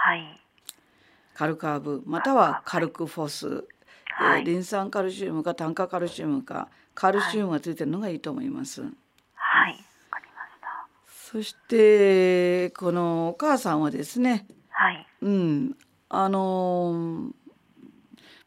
[0.09, 0.41] はい。
[1.35, 8.81] カルカーブまたはカルクフォス、はいえーリン酸カルシウムか炭化カルシウムかカルシウムがついてるのがいいと思います。
[8.81, 8.91] はい。
[8.91, 9.77] わ
[10.09, 10.87] かりました。
[11.31, 15.07] そしてこのお母さんはですね、はい。
[15.21, 15.77] うん、
[16.09, 17.31] あのー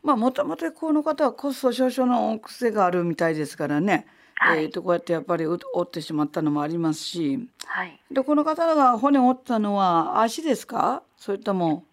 [0.03, 8.01] まあもともとこの方はコスト少々の癖があるみたいですからね、はいえーとこうやってやっぱりう折ってしまったのもありますしはい。
[8.11, 11.05] でこの方が骨を折ったのは足ですか？
[11.23, 11.85] それとも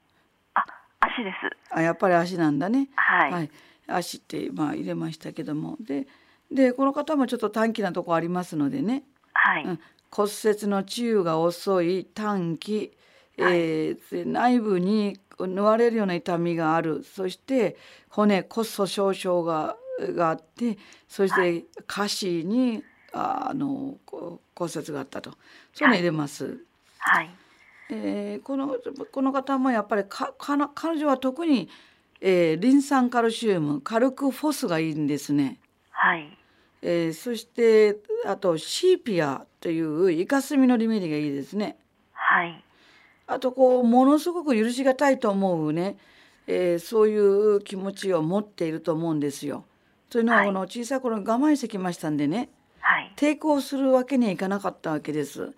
[0.55, 0.65] あ、
[1.01, 1.75] 足です。
[1.75, 2.89] あやっぱり足なんだね。
[2.95, 3.51] はい。
[3.85, 6.07] 足ってまあ入れましたけどもで
[6.51, 9.03] でこの方もちょっと短気なとこありますのでね、
[9.33, 9.65] はい。
[9.65, 12.91] うん、骨折の治癒が遅い短期、
[13.37, 17.77] えーで内部に縫われるような痛みがあるそして
[18.09, 23.95] 骨骨粗鬆症ががあってそして下肢にああの
[24.55, 25.29] 骨折があったと
[25.75, 26.57] そういうの入れます。
[26.97, 27.29] はい。
[27.91, 28.75] えーこの
[29.11, 31.69] この方もやっぱりかかな彼女は特に、
[32.21, 35.59] えーリン酸カルシウムカルクフォスがいいんですね。
[35.91, 36.37] はい。
[36.81, 41.77] えーそしてあとシーピアというイカスミのリメディがいいですね。
[42.13, 42.63] はい。
[43.27, 45.97] あとこうものすごく許しがたいと思うね、
[46.47, 49.65] えーそういう気持ちを持っていると思うんですよ。
[50.09, 53.13] というのははいこの小さい頃に我慢してきましたんでねはい。
[53.15, 55.41] 抵抗するわけにはいかなかったわけです。
[55.41, 55.53] はい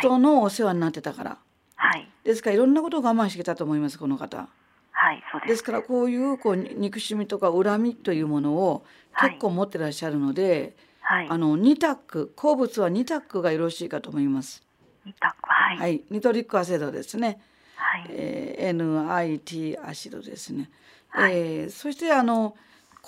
[0.00, 1.38] 人のお世話になってたから。
[1.76, 2.08] はい。
[2.24, 4.48] ですからいろんなことを我慢してきたと思いますこの方。
[4.90, 5.22] はい。
[5.30, 5.50] そうです。
[5.50, 11.28] ですからこういうこう憎しみとか恨みというものをはい結構持ってらっしゃるので、はい。
[11.28, 14.62] あのニタック鉱物はニタックがよろしいかと思います。
[15.04, 15.36] 二択。
[15.42, 15.76] はい。
[15.76, 15.96] ははい。
[15.96, 17.40] い、ニトリックアセドですね。
[17.76, 18.06] はい。
[18.10, 20.70] えー NIT アシドですね。
[21.08, 22.56] はいえーそしてあの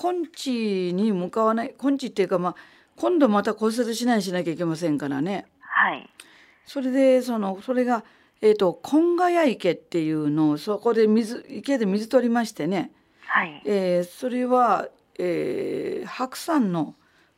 [0.00, 2.54] 根治に向かわない根治っていうかまあ
[2.96, 5.46] 今度また骨折しないしなきゃいけませんからね。
[5.60, 6.08] はい。
[6.66, 8.04] それでそのそれが
[8.40, 12.92] えっ、と金ヶ谷池っていうのをそこで水池で水取りましてね。
[13.26, 13.62] はい。
[13.64, 16.94] えーそれは、えー白山の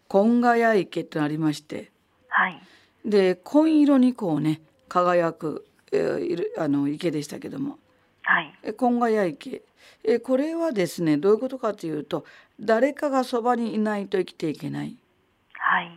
[0.08, 1.90] 金ヶ谷池ってのありまして
[2.28, 2.60] はい。
[3.04, 7.78] で紺色にこうね輝く、えーいるあの池でしたけども
[8.22, 8.54] はい。
[8.62, 9.62] え金ヶ谷池
[10.04, 12.24] えーこれはですねどういうことかというと
[12.60, 14.96] 誰かがそばにいないと生きていけない
[15.54, 15.90] はい。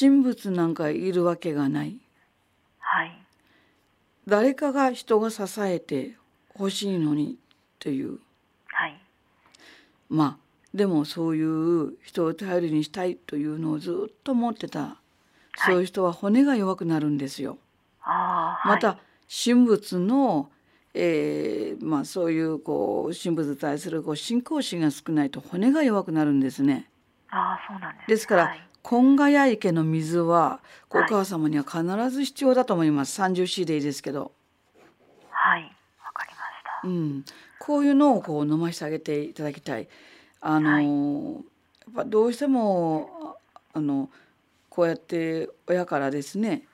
[0.00, 1.96] 神仏なんかいるわけがない
[2.78, 3.18] はい。
[4.26, 6.16] 誰かが人が支えて
[6.54, 7.38] ほしいのに
[7.78, 8.18] という
[8.66, 9.00] はい。
[10.08, 10.42] まあ
[10.74, 14.96] でもそういう人を頼りにしたいというのをずっと思ってた、
[15.56, 17.58] そういう人は骨が弱くなるんですよ。
[18.02, 18.68] ああ。
[18.68, 18.98] また
[19.28, 20.50] 神仏の、
[20.94, 26.88] えーまあ、そういうこう神仏に対するこう信仰心が少ないと骨が弱くなるんですね。
[27.28, 30.60] あそうなんですですから、はい、今ヶ谷池の水は
[30.90, 33.12] お母様には必ず必要だと思います。
[33.12, 34.32] 三十 C でいいですけど。
[35.30, 36.38] はい、わかりまし
[36.82, 36.88] た。
[36.88, 37.24] うん、
[37.60, 39.88] こういうのをこう飲ませてあげていただきたい。
[40.40, 41.40] あの、はい、や
[41.90, 43.36] っぱどうしても
[43.72, 44.10] あの
[44.68, 46.66] こうやって親からですね。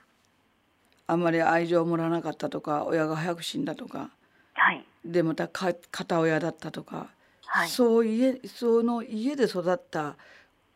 [1.06, 4.10] あんまり愛情をもらわなかったとか親が早く死んだとか、
[4.52, 7.08] はい、でまたか片親だったとか、
[7.46, 10.16] はい、そう家その家で育った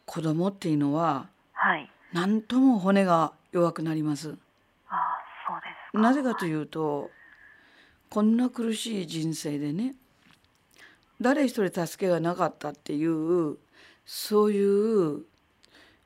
[0.07, 4.37] 子供っていうのは、はい、何とも骨が弱くなります。
[4.89, 4.95] あ
[5.47, 7.11] そうですなぜかというと、
[8.11, 9.95] こんな苦しい人生でね
[11.21, 13.57] 誰一人助けがなかったっていう
[14.05, 15.23] そういう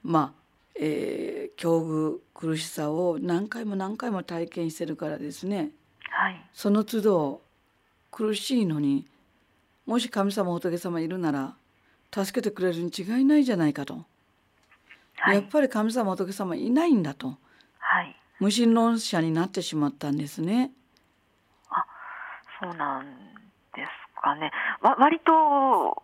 [0.04, 0.46] まあ
[0.78, 5.70] えー、境遇苦しさを何回も何回も体験してるからですね、
[6.10, 7.40] はい、その都度
[8.10, 9.06] 苦しいのに
[9.86, 11.54] もし神様仏様いるなら
[12.24, 14.06] 助けてくれるに違いないじゃないかと、
[15.16, 17.36] はい、やっぱり神様仏様いないんだと、
[17.78, 20.70] はい、無神論者になってしまったんですね。
[21.68, 21.84] あ
[22.62, 23.04] そうなん
[23.74, 24.50] ですかね。
[24.80, 26.02] わ割と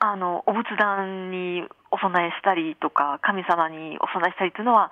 [0.00, 4.90] あのお仏壇にお供えしたりとか神様にお供えしたりというのは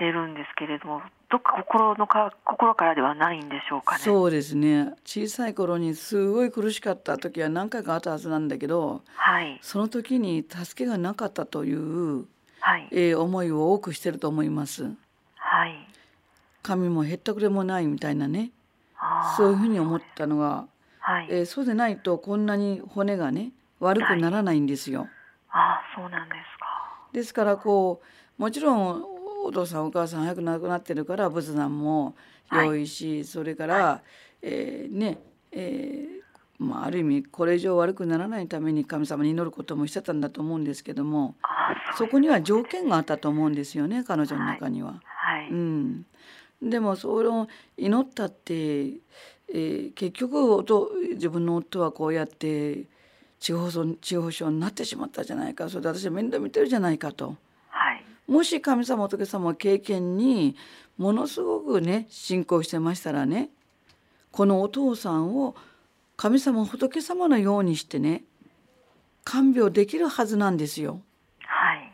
[0.00, 4.02] しているんですけれどもどっか心のか心からではないんでしょうかね。
[4.02, 12.24] そうですね小さい頃にすごい苦しかった時は何回かあったはずなんだけど、はい、その時に助けがなかったという、
[12.60, 14.90] はいえー、思いを多くしてると思います。
[15.36, 15.86] はい、
[16.62, 18.50] 神もへったくれもないみたいなね
[19.36, 20.66] そういうふうに思ったのが、
[21.00, 25.00] はいえー、そうでないとこんなに骨がね悪くならないんですよ。
[25.00, 25.08] はい、
[25.50, 26.66] あそうなんですか。
[27.12, 28.00] ですからこ
[28.38, 32.14] うもちろんお父さんお母さん早く亡くなってるから仏壇も
[32.52, 34.00] 良いし、はい、それから、はい、
[34.42, 35.18] えー、ね、
[35.52, 41.34] えー、まあ、ある意味これ以上悪くならないために神様に祈ることもしてたんだと思うんですけども
[41.96, 45.00] そこには条件があったと思うんですよね彼女の中には。
[45.04, 46.06] はい、うん、
[46.62, 50.64] でもそれを祈ったって、えー、結局
[51.14, 52.84] 自分の夫はこうやって
[53.38, 57.36] 地方地方症になってしまったじゃないかそれで私は面倒見てるじゃないかと。
[58.30, 60.56] はい、もし神様仏様経験に
[60.96, 63.50] ものすごくね信仰してましたらね
[64.30, 65.56] このお父さんを
[66.16, 68.24] 神様仏様のようにしてね
[69.24, 71.00] 看病できるはずなんですよ。
[71.40, 71.92] はい、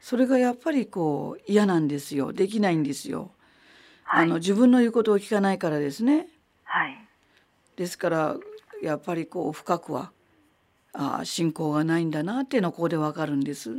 [0.00, 3.30] それがやっぱりこう嫌なんですよできないんですよ。
[4.04, 6.28] はい、あの自分の言うことを聞かないからですね。
[6.64, 6.98] はい、
[7.76, 8.36] ですから
[8.82, 10.12] やっぱりこう深くは
[10.92, 13.70] あ信仰がないんだなっていうのはここでわかるんです。
[13.70, 13.76] ああ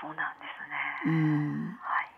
[0.00, 0.89] そうなんですね。
[1.06, 1.76] うん。
[1.80, 2.10] はい。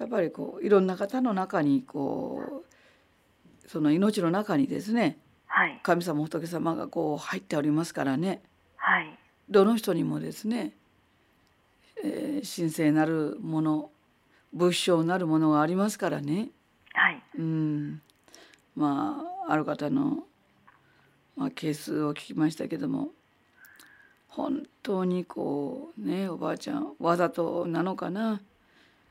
[0.00, 8.42] やっぱりこういろんな方の中にこうその命の中にですね、はい、神様仏様がこう入っておりますからね、
[8.76, 9.18] はい、
[9.50, 10.72] どの人にもですね、
[12.04, 13.90] えー、神聖なるもの
[14.52, 16.50] 仏性なるものがありますからね、
[16.92, 18.00] はい、うん。
[18.76, 20.24] まあある方の
[21.38, 23.10] まあ、ケースを聞きましたけども
[24.28, 28.40] 本当にこうねおばあちゃんわざとなのかな。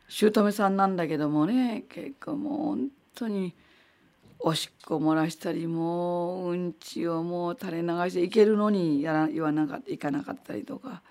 [0.09, 3.53] 姑さんなんだけどもね結構もう本当に
[4.39, 11.01] おしっこ漏らしたりもううんちをもう垂れ流していけるのにやら言わなかったいかなかったりとか、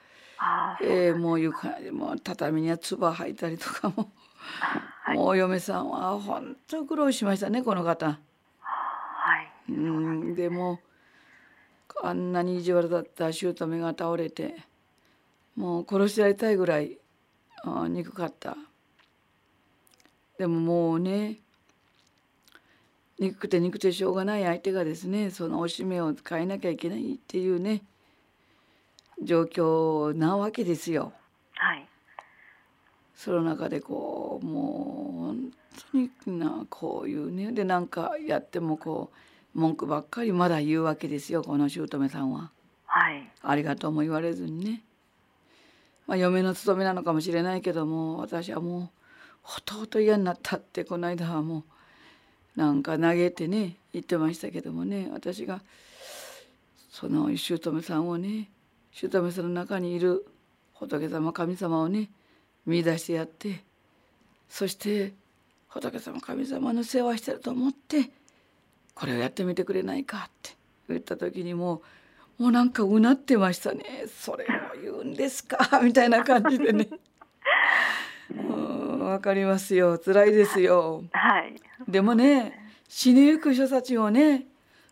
[0.81, 4.13] えー、もう床もう畳には唾吐いたりとかも、
[5.03, 8.19] はい、もうお嫁さんは本当苦労しましたねこの方。
[8.61, 10.81] はい、うんでも
[12.03, 14.57] あんなに意地悪だった姑が倒れて
[15.57, 16.99] もう殺し合いたいぐらい
[17.65, 18.57] あ憎かった
[20.39, 21.37] でももうね
[23.19, 27.83] 憎くて憎くてしょうがない相手がですねそのおしめを変えなきゃいけないっていうね
[29.23, 31.15] 状況なわけですよ。
[31.55, 31.89] はい、
[33.15, 35.53] その中でこうもう本
[35.93, 39.17] 当になこういうねでなんかやってもこう
[39.57, 42.53] 文句ばっかりまだ言うわけですよこの姑さんは。
[42.85, 44.83] はい、ありがとうも言われずにね。
[46.07, 48.89] まあ、嫁の務めなのかもしれないけども私はもう
[49.43, 51.65] ほとほと嫌になったってこの間はも
[52.57, 55.63] うなんか嘆いてね言ってましたけどもね私が
[56.91, 58.51] その姑さんをね
[58.93, 60.27] 姑さんの中にいる
[60.75, 62.11] 仏様神様をね
[62.67, 63.65] 見出してやって
[64.51, 65.15] そして
[65.69, 68.11] 仏様神様の世話してると思って
[68.97, 70.57] これをやってみてくれないかって。
[70.89, 71.83] 言った時にも
[72.39, 74.07] うもうなんかうなってましたね。
[74.09, 75.81] それを言うんですか？
[75.85, 76.89] みたいな感じでね。
[79.01, 79.99] わかりますよ。
[79.99, 81.55] 辛いですよ、はい、
[81.89, 84.47] でもね死にゆく人たちをね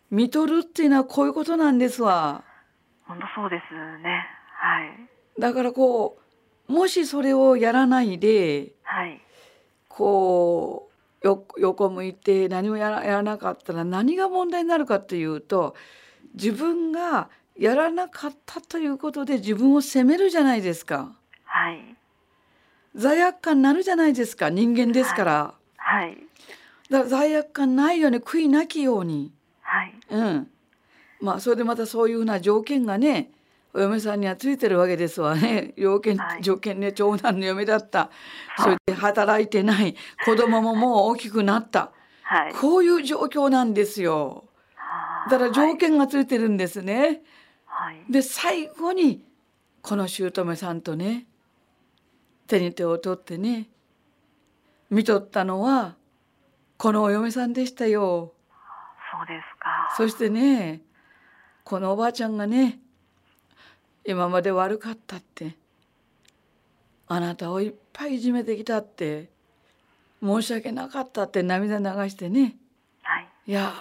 [0.09, 2.43] 見とるっていうのはこういうことなんですわ。
[3.03, 4.25] 本当そうですね。
[4.53, 5.07] はい。
[5.39, 6.17] だからこ
[6.69, 9.21] うもしそれをやらないではい。
[9.89, 10.84] こ
[11.57, 15.75] 横向いて何もやらやらなかったら何が問題になるかっていうと
[16.33, 21.15] 自分がやらなかったということで自分を責めるじゃないですか
[21.45, 21.95] はい。
[22.95, 26.17] 罪悪感になるじゃないですか人間ですから、はい。
[26.89, 29.93] だから罪悪感ないように悔いなきようにはい。
[30.09, 30.47] うん
[31.21, 33.31] まあそれでまたそういうふうな条件がね
[33.75, 35.73] お嫁さんにはついてるわけですわね。
[35.77, 36.41] 条件、はい。
[36.41, 38.09] 条件ね長男の嫁だった。
[38.57, 39.95] それで働いてない。
[40.23, 41.91] 子供ももう大きくなった。
[42.23, 42.53] はい。
[42.53, 44.45] こういう状況なんですよ。
[45.29, 47.23] だから条件がついてるんですね、
[47.65, 48.05] はい。
[48.09, 49.25] で最後に
[49.81, 51.27] この姑さんとね
[52.47, 53.69] 手に手を取ってね
[54.89, 55.95] 見とったのは
[56.77, 58.33] このお嫁さんでしたよ。
[59.11, 59.93] そうですか。
[59.97, 60.81] そしてね
[61.63, 62.79] このおばあちゃんがね
[64.07, 65.55] 今まで悪かったって
[67.07, 69.29] あなたをいっぱいいじめてきたって
[70.21, 72.55] 申し訳なかったって涙流してね
[73.03, 73.27] はい。
[73.47, 73.73] いや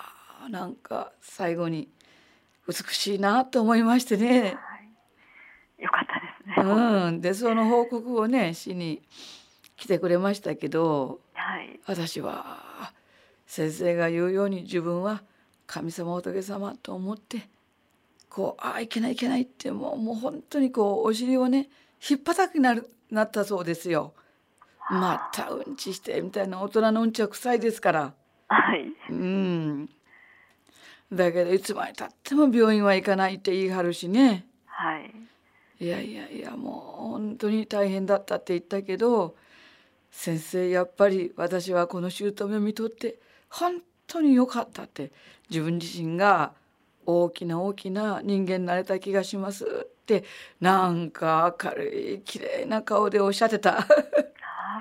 [0.47, 1.89] ーなんか最後に
[2.69, 4.47] 美しいなと思いましてね、は
[5.79, 5.83] い。
[5.83, 6.71] よかったですね。
[7.07, 9.03] うん、でその報告をねしに
[9.77, 11.81] 来てくれましたけどはい。
[11.87, 12.93] 私は
[13.47, 15.23] 先生が言うように自分は
[15.67, 17.49] 神様仏様と思って
[18.35, 21.69] こうああいけないいけないってもうもう本当にこうお尻をね
[22.11, 24.13] 引っ叩くなるなったそうですよ。
[24.91, 28.13] またうんちしてみたいな大人のうんちは臭いですから。
[28.49, 28.93] はい。
[29.09, 29.89] うん。
[31.13, 34.45] だけどいつまでたっても病院は行かないって言い張るしね。
[34.67, 35.15] はい。
[35.79, 39.37] いやいやいやもう本当に大変だったって言ったけど
[40.11, 45.13] 先生やっぱり私はこの姑を見とって本当に良かったって
[45.51, 46.53] 自分自身が
[47.07, 49.65] 大きな大きな人間になれた気がします。
[49.65, 50.25] って
[50.61, 53.79] なんか明るい綺麗な顔でおっしゃってた。
[53.79, 53.87] ああ、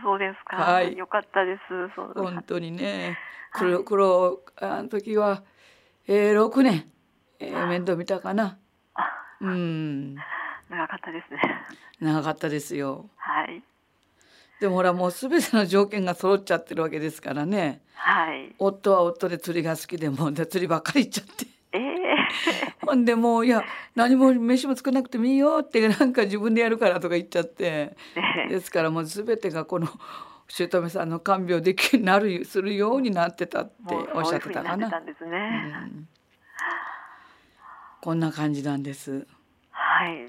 [0.04, 0.58] そうですか。
[0.58, 0.98] はい。
[0.98, 1.90] よかったです。
[2.16, 3.18] 本当にね。
[3.52, 3.70] はい。
[3.70, 5.44] 黒黒あの時は、
[6.08, 6.92] えー、6年、
[7.40, 8.58] えー面倒見たかな。
[8.96, 9.04] あ、
[9.42, 10.16] うん。
[10.70, 11.42] 長かったですね。
[12.02, 13.10] 長かったですよ。
[13.16, 13.64] はい。
[14.60, 17.82] でもほらもう全ての条件が揃っちゃってるわけですからね。
[17.96, 18.56] はい。
[18.60, 21.46] 夫は夫で釣りが好きでもうで釣りばっかり行っちゃって。
[21.46, 21.53] ええ
[22.86, 23.64] ほ んでもういや
[23.96, 29.88] 何も飯も作らなくてもいいよってなんか自分でやるからとか言っちゃってねですからもう全てがこの
[30.48, 35.02] 姑さんの看病できなるするようになってたっておっしゃってたかな
[38.02, 39.26] こんな感じなんです。
[39.72, 40.28] はい。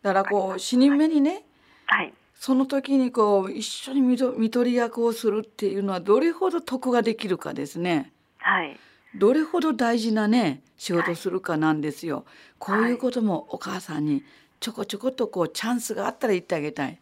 [0.00, 1.44] だからこう死人目にね
[1.86, 2.14] はい。
[2.34, 8.12] その時にこう一緒に看取看取り役をするっていうのはどれほど得ができるかですね。
[8.38, 8.78] はい。
[9.14, 12.24] どれほど大事なね仕事するかなんですよ。
[12.58, 14.22] こういうこともお母さんに
[14.60, 16.98] ちょこちょこっとこうチャンスがあったら言ってあげたい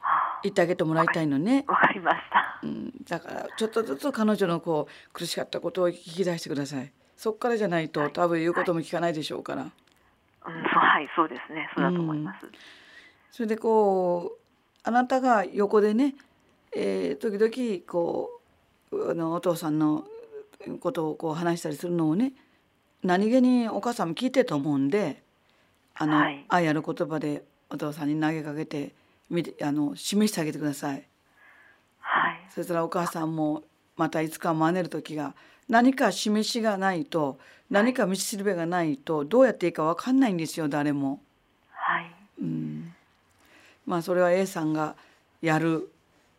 [0.00, 1.64] は言ってあげてもらいたいのね。
[1.66, 2.60] あわかりました。
[2.62, 6.92] うん、だからちょっとずつ彼女のこう苦しかったことを聞き出してください。
[7.16, 9.62] そっからじゃないとはい多分言うことも聞かないでしょうから。
[9.62, 11.70] うん、そうはい、そうですね。
[11.74, 12.46] そうだと思います。
[13.30, 14.38] それでこう
[14.82, 16.14] あなたが横でね、
[16.74, 18.40] えー時々こ
[18.90, 20.04] うあのお父さんの
[20.80, 22.32] ことをこう話したりするのをね
[23.02, 25.22] 何気にお母さんも聞いてると思うんで
[25.94, 28.94] あの、はい愛ある言葉でお父さんに投げかけて
[29.28, 31.04] みてあの示してあげてください。
[32.00, 32.40] はい。
[32.48, 33.62] そしたらお母さんも
[33.96, 35.34] またいつか真似る時が
[35.68, 37.38] 何か示しがないと
[37.68, 41.20] 何か道しるべがないとどうやっていいか分かんないんですよ誰も。
[41.72, 42.14] はい。
[42.40, 42.94] うん、
[43.84, 44.96] まあそれは A さんが
[45.42, 45.90] やる、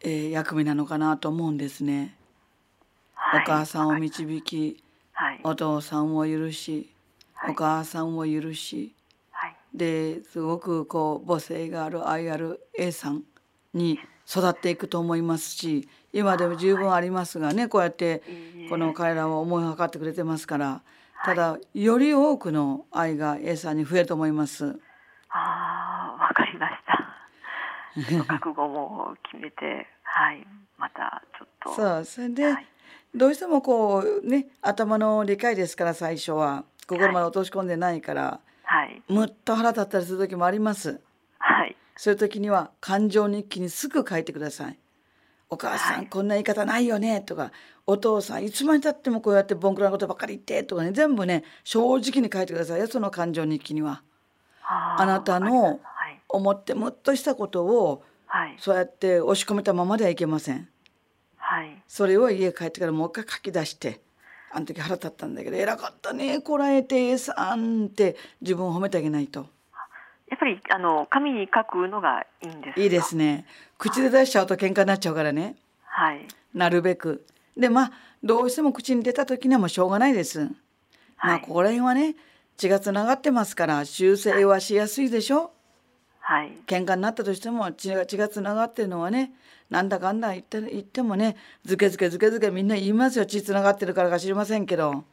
[0.01, 2.15] えー役目なのかなと思うんですね。
[3.31, 3.43] はい。
[3.43, 5.41] お母さんを導きはい。
[5.43, 6.89] お父さんを許し
[7.33, 8.95] はいお母さんを許し
[9.31, 9.55] はい。
[9.73, 13.23] ですごくこう母性がある愛ある A さん
[13.73, 18.23] に育っていくと思いますし今でも十分ありますがねこうやって
[18.69, 20.89] この彼らは思いはかってくれてますからはい
[21.25, 24.79] ただより多くの愛が A さんに増えると思います。
[25.29, 28.25] ああ、わかりました。
[28.25, 30.47] 覚悟も決めて、はい。
[30.77, 31.73] またちょっと。
[31.73, 32.67] そうそれで、はい
[33.15, 39.01] どうしてもこうね頭の理解ですから最初は心まで落とし込んでないから、はい。
[39.07, 40.99] むっと腹立ったりする時もあります
[41.37, 41.75] はい。
[41.95, 44.79] そういう時には感情日記にすぐ書いてください
[45.49, 47.51] お母さん、はいこんな言い方ないよねとか
[47.85, 54.03] お父さんいつまでたってもこうやってボンクラなことばっかり言ってとかね全部ね正直に書いてくださいよその感情日記には
[54.63, 55.79] あなたの。
[56.31, 58.55] 思ってむっとしたことをはい。
[58.59, 60.69] そうやって押し込めたままではいけません
[61.49, 61.81] はい。
[61.87, 64.01] それを家帰ってからもう一回書き出して
[64.51, 69.47] あの時腹立ったんだけど偉かったねこらえてさんって自分を褒めてあげないと。
[70.29, 73.47] やっぱりあの紙に書くのがいいんですいいですね。
[73.79, 75.55] 口で出しちゃうと喧嘩になっちゃうからね。
[75.81, 76.27] はい。
[76.53, 77.25] なるべく。
[77.57, 77.91] でまあ
[78.23, 80.49] どうしても口に出た時にはもうしょうがないです、ま
[81.17, 81.37] はい。
[81.37, 82.15] あここら辺はね
[82.57, 85.51] 血がつながってますから修正はしやすいでしょ。
[86.19, 86.51] はい。
[86.67, 89.31] 喧嘩になったとしても血が血がつながってるのはね
[89.69, 93.25] なんだかんだ言って言ってもねずけずけずけずけみんな言いますよ。
[93.25, 95.03] 血つながってるからか知りませんけど。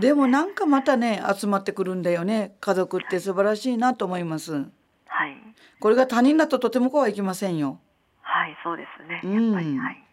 [0.00, 2.54] でもなんかまたね集まってくるんだよね。
[2.60, 4.52] 家族って素晴らしいなと思います。
[4.52, 5.36] はい。
[5.80, 7.80] これが他人だととてもこうはいきませんよ。
[8.22, 9.20] はいそうですね。
[9.24, 9.52] うん。
[9.52, 10.04] やっぱりはい。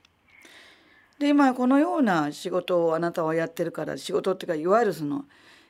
[1.19, 5.25] で今このような仕事をあなたはやってるから仕事っていうかいわゆるその、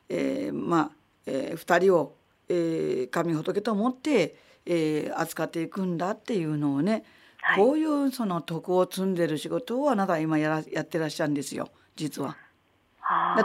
[0.09, 0.91] えーまあ、
[1.28, 2.15] えー、2人を、
[2.49, 7.03] えー、神仏と思って、えー、扱っていくんだっていうのをね、
[7.48, 7.64] はい。
[7.64, 12.36] こういうその徳を積んでる仕事をあなたは今やらやってらっしゃるんですよ実は。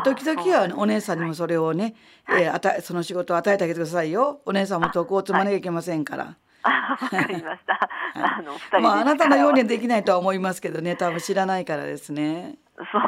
[0.05, 1.95] 時々はお姉さんにもそれをね、
[2.31, 4.41] えー与えその仕事を与えてあげてくださいよ。
[4.47, 6.37] お姉さんも徳を積まなきゃいけませんから。
[6.63, 7.79] あわかりました。
[8.15, 10.97] あの二人でまああなたのようにはでききないとは思いますけどね。
[10.97, 12.57] 多分知らないからですね。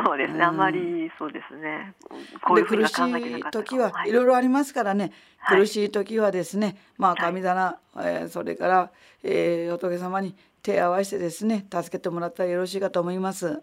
[0.04, 0.42] そうですね、うん。
[0.42, 1.94] あまりそうですね。
[2.42, 4.10] こういうふうにで苦しは考えてないかった時ははい。
[4.10, 5.60] いろいろありますからね、はい。
[5.60, 7.20] 苦しい時はですねまあはい。
[7.20, 8.90] 神棚、えーそれから、
[9.22, 13.46] えー仏様に手を合わせてですね助けてもらったらよろしいかと思います。
[13.46, 13.60] わ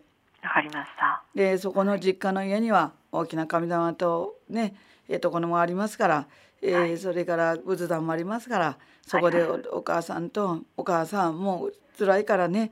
[0.53, 1.23] かりました。
[1.35, 4.75] でそこの実家の家には大きな神棚とね
[5.07, 6.27] えーところもありますから、
[6.61, 6.97] えーはい。
[6.97, 12.71] それから仏壇もありますからそこではいおお母さんとお母さんもう辛いからね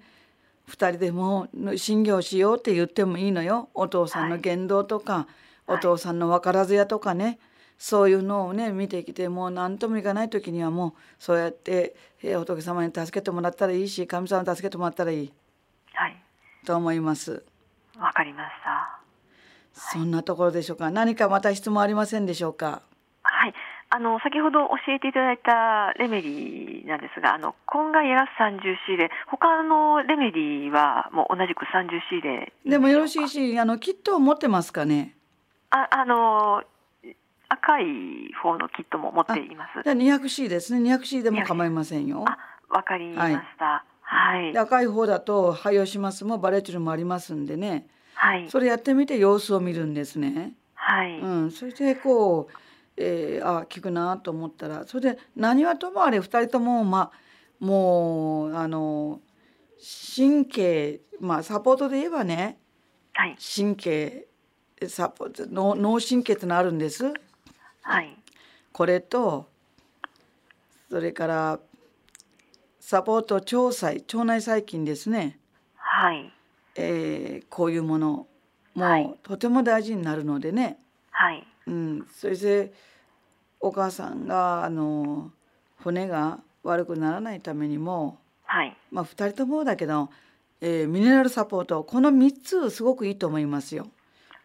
[0.65, 3.69] 二人でもう信行しようって言ってもいいのよ。
[3.73, 5.25] お父さんの言動とか、はい。
[5.67, 7.39] お父さんの分からずやとかね
[7.77, 15.31] そういうのをね見てきてもう何ともいかない時にはもうそうやって、えー仏様に助けてもらったらいいし神様に助けてもらったらいい
[15.93, 16.17] はい、
[16.65, 17.43] と思います。
[17.99, 18.99] わかりました。
[19.73, 20.89] そんなところでしょうか？
[20.89, 22.81] 何かまた質問ありませんでしょうか？
[23.23, 23.53] はい、
[23.89, 35.15] あの先ほど教えていただいたレメディーなんですが、あの今外やらす30シーレ、他のレメディーはもう同じく30シーレでもよろしいいし、あのキットを持ってますかね？
[35.69, 36.63] ああの
[37.49, 37.85] 赤い
[38.41, 39.83] 方のキットも持っています。
[39.83, 40.93] じゃあ 200C ですね。
[40.93, 42.25] 200C でも構いませんよ。
[42.27, 42.37] あ、
[42.69, 43.85] わかりました。
[44.01, 47.87] はい、で赤い方だとハイオシマスもバレチルもありますんでね。
[48.13, 50.53] はい、それやってみて様子を見るんですね。
[50.73, 52.53] はい、うん、それでこう、
[52.95, 59.19] えー、あ効くなと思ったら、それで何はともあれ二人ともまあもうあの
[60.15, 62.59] 神経まあサポートで言えばね。
[63.13, 64.27] はい、神経
[64.87, 67.13] サポ脳脳神経ってのあるんです
[67.87, 68.17] はい、
[68.73, 69.47] これと
[70.89, 71.59] それから
[72.81, 75.39] サポート腸細腸内細菌ですね、
[75.75, 76.31] はい、
[76.75, 78.27] えーこういうもの。
[78.75, 79.15] も、はい。
[79.23, 80.77] とても大事になるのでね、
[81.11, 82.73] はい、うん、それで
[83.61, 85.31] お母さんがあの
[85.83, 90.09] 骨が悪くならないためにもはい、まあ2人ともだけど、
[90.59, 91.85] えーミネラルサポート。
[91.85, 93.87] この3つすごくいいと思いますよ。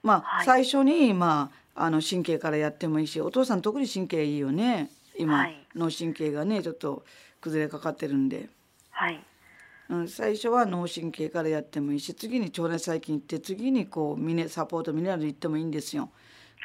[0.03, 0.47] まあ、はい。
[0.47, 7.05] 最初に、まあ、あの神経からやってもいいしお父さん特に神経いいよね今、はい脳神経がねちょっと
[7.41, 8.49] 崩れかかってるんで、
[8.91, 9.25] はい、
[9.89, 16.11] うん、最初は脳神経からやってもいいし次に腸内細菌行って次にこうミネサポートミネラル行ってもいいんですよ。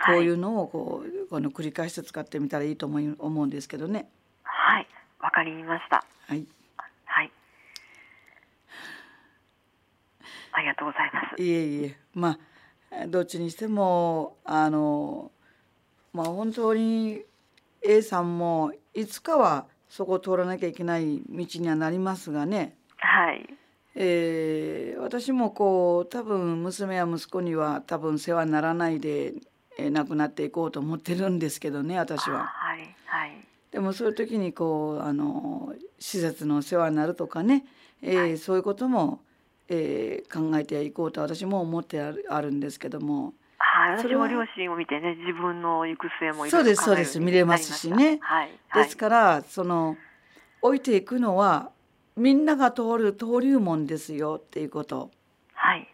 [0.05, 4.09] こういうのをこうこの繰り返して使ってみたらいいと思い思うんですけどね。
[4.43, 4.87] はい、
[5.19, 6.05] わかりました。
[6.27, 6.45] はい、
[7.05, 7.31] はい。
[10.51, 11.41] ありがとうございます。
[11.41, 12.39] いえいえまあ
[13.09, 15.31] どっちにしてもあの
[16.13, 17.21] まあ本当に
[17.81, 23.45] A さんもいつかはそこを通らなきゃいけない道にはなりますがね、はい、
[23.95, 29.33] えー私もこう多分娘や息子には多分世話にならないで、
[29.77, 32.45] えー亡くなっていこうと思ってるんですけどね私は。
[32.47, 37.63] はい、はい、でもそういう時にこうあの施設の世話になるとかね、
[38.01, 38.37] えーはい。
[38.37, 39.21] そういうことも、
[39.69, 43.33] えー考えていこうと私も思ってあるあるんですけども。
[43.59, 47.19] はい、私も両親を見てね、自分の行く末もそうですそうです。
[47.19, 48.19] 見れますしね。
[48.21, 49.97] はい、はい、ですからその
[50.61, 51.71] 置いていくのは
[52.15, 55.11] みんなが通る登竜門ですよっていうこと。
[55.53, 55.87] はい、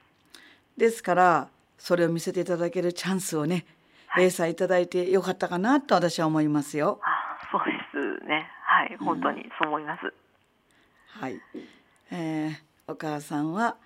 [0.78, 1.48] ですから
[1.78, 3.66] それを見せていただけるチャンスをね、
[4.08, 4.26] はい。
[4.26, 7.00] A さんいただいてよかったかなと私は思いますよ。
[7.04, 8.48] あ、そうですね。
[8.66, 10.14] はい、本当にそう思います。
[11.20, 11.40] はい、
[12.12, 13.78] えーお母さんは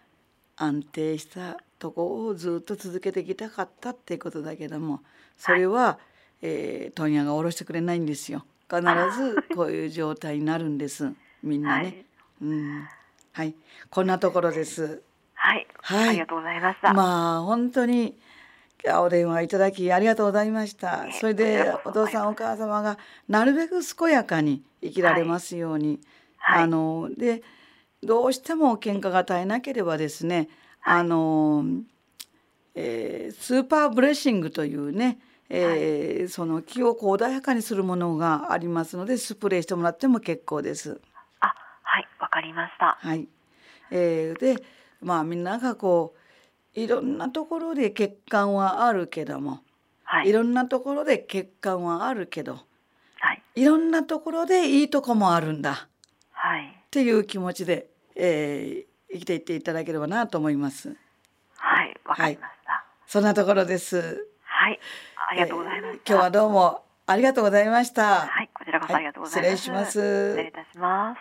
[0.55, 5.01] 安定したとこをずっと続けてきたかったっていうことだけども
[5.37, 5.99] それは、
[6.41, 8.43] えー問屋が下ろしてくれないんですよ。
[8.69, 11.11] 必ずこういう状態になるんです。
[11.43, 12.05] みんなね、はい。
[12.41, 12.87] うん。
[13.31, 13.55] はい。
[13.89, 15.01] こんなところです。
[15.35, 16.09] はい、はい。
[16.09, 16.93] ありがとうございました。
[16.93, 18.17] まあ本当に
[18.99, 21.05] お電話いただきありがとうございました。
[21.19, 25.99] それでお父さんお母様がなるべく健やかに生きられますように、
[26.37, 26.63] はい。
[26.63, 27.43] あので
[28.03, 30.49] どうしても喧嘩が絶えなければですね、
[30.83, 31.65] あの、
[32.75, 35.19] えースーパーブレッシングというね、
[35.49, 40.99] えーその気をこう穏やかにするものがありますのでスプレーしてもらっても結構です。
[41.39, 41.47] あ、
[41.83, 42.97] はい、わかりました。
[42.99, 43.27] はい、
[43.91, 44.63] えーで
[45.01, 46.15] まあみんながこ
[46.75, 49.61] ういろんなところで欠陥はあるけども、、
[50.03, 50.29] はい。
[50.29, 52.59] い、ろんなところで欠陥はあるけど
[53.19, 55.71] はい、いろんなところでいいとこもあるんだ。
[55.71, 55.75] っ
[56.31, 60.97] はい、ていう気持ちで、えー生きていっていただければなと思います。
[61.55, 62.83] はい、わかりました。
[63.05, 64.27] そんなところです。
[64.43, 64.79] はい、
[65.29, 65.93] ありがとうございました。
[65.93, 68.25] えー今日はどうもありがとうございました。
[68.27, 69.49] はい、こちらこそありがとうございます。
[69.49, 71.19] はい失礼します失礼いたします。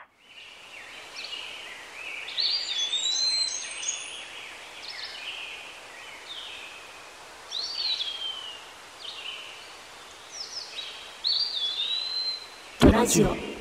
[12.90, 13.55] ラジオ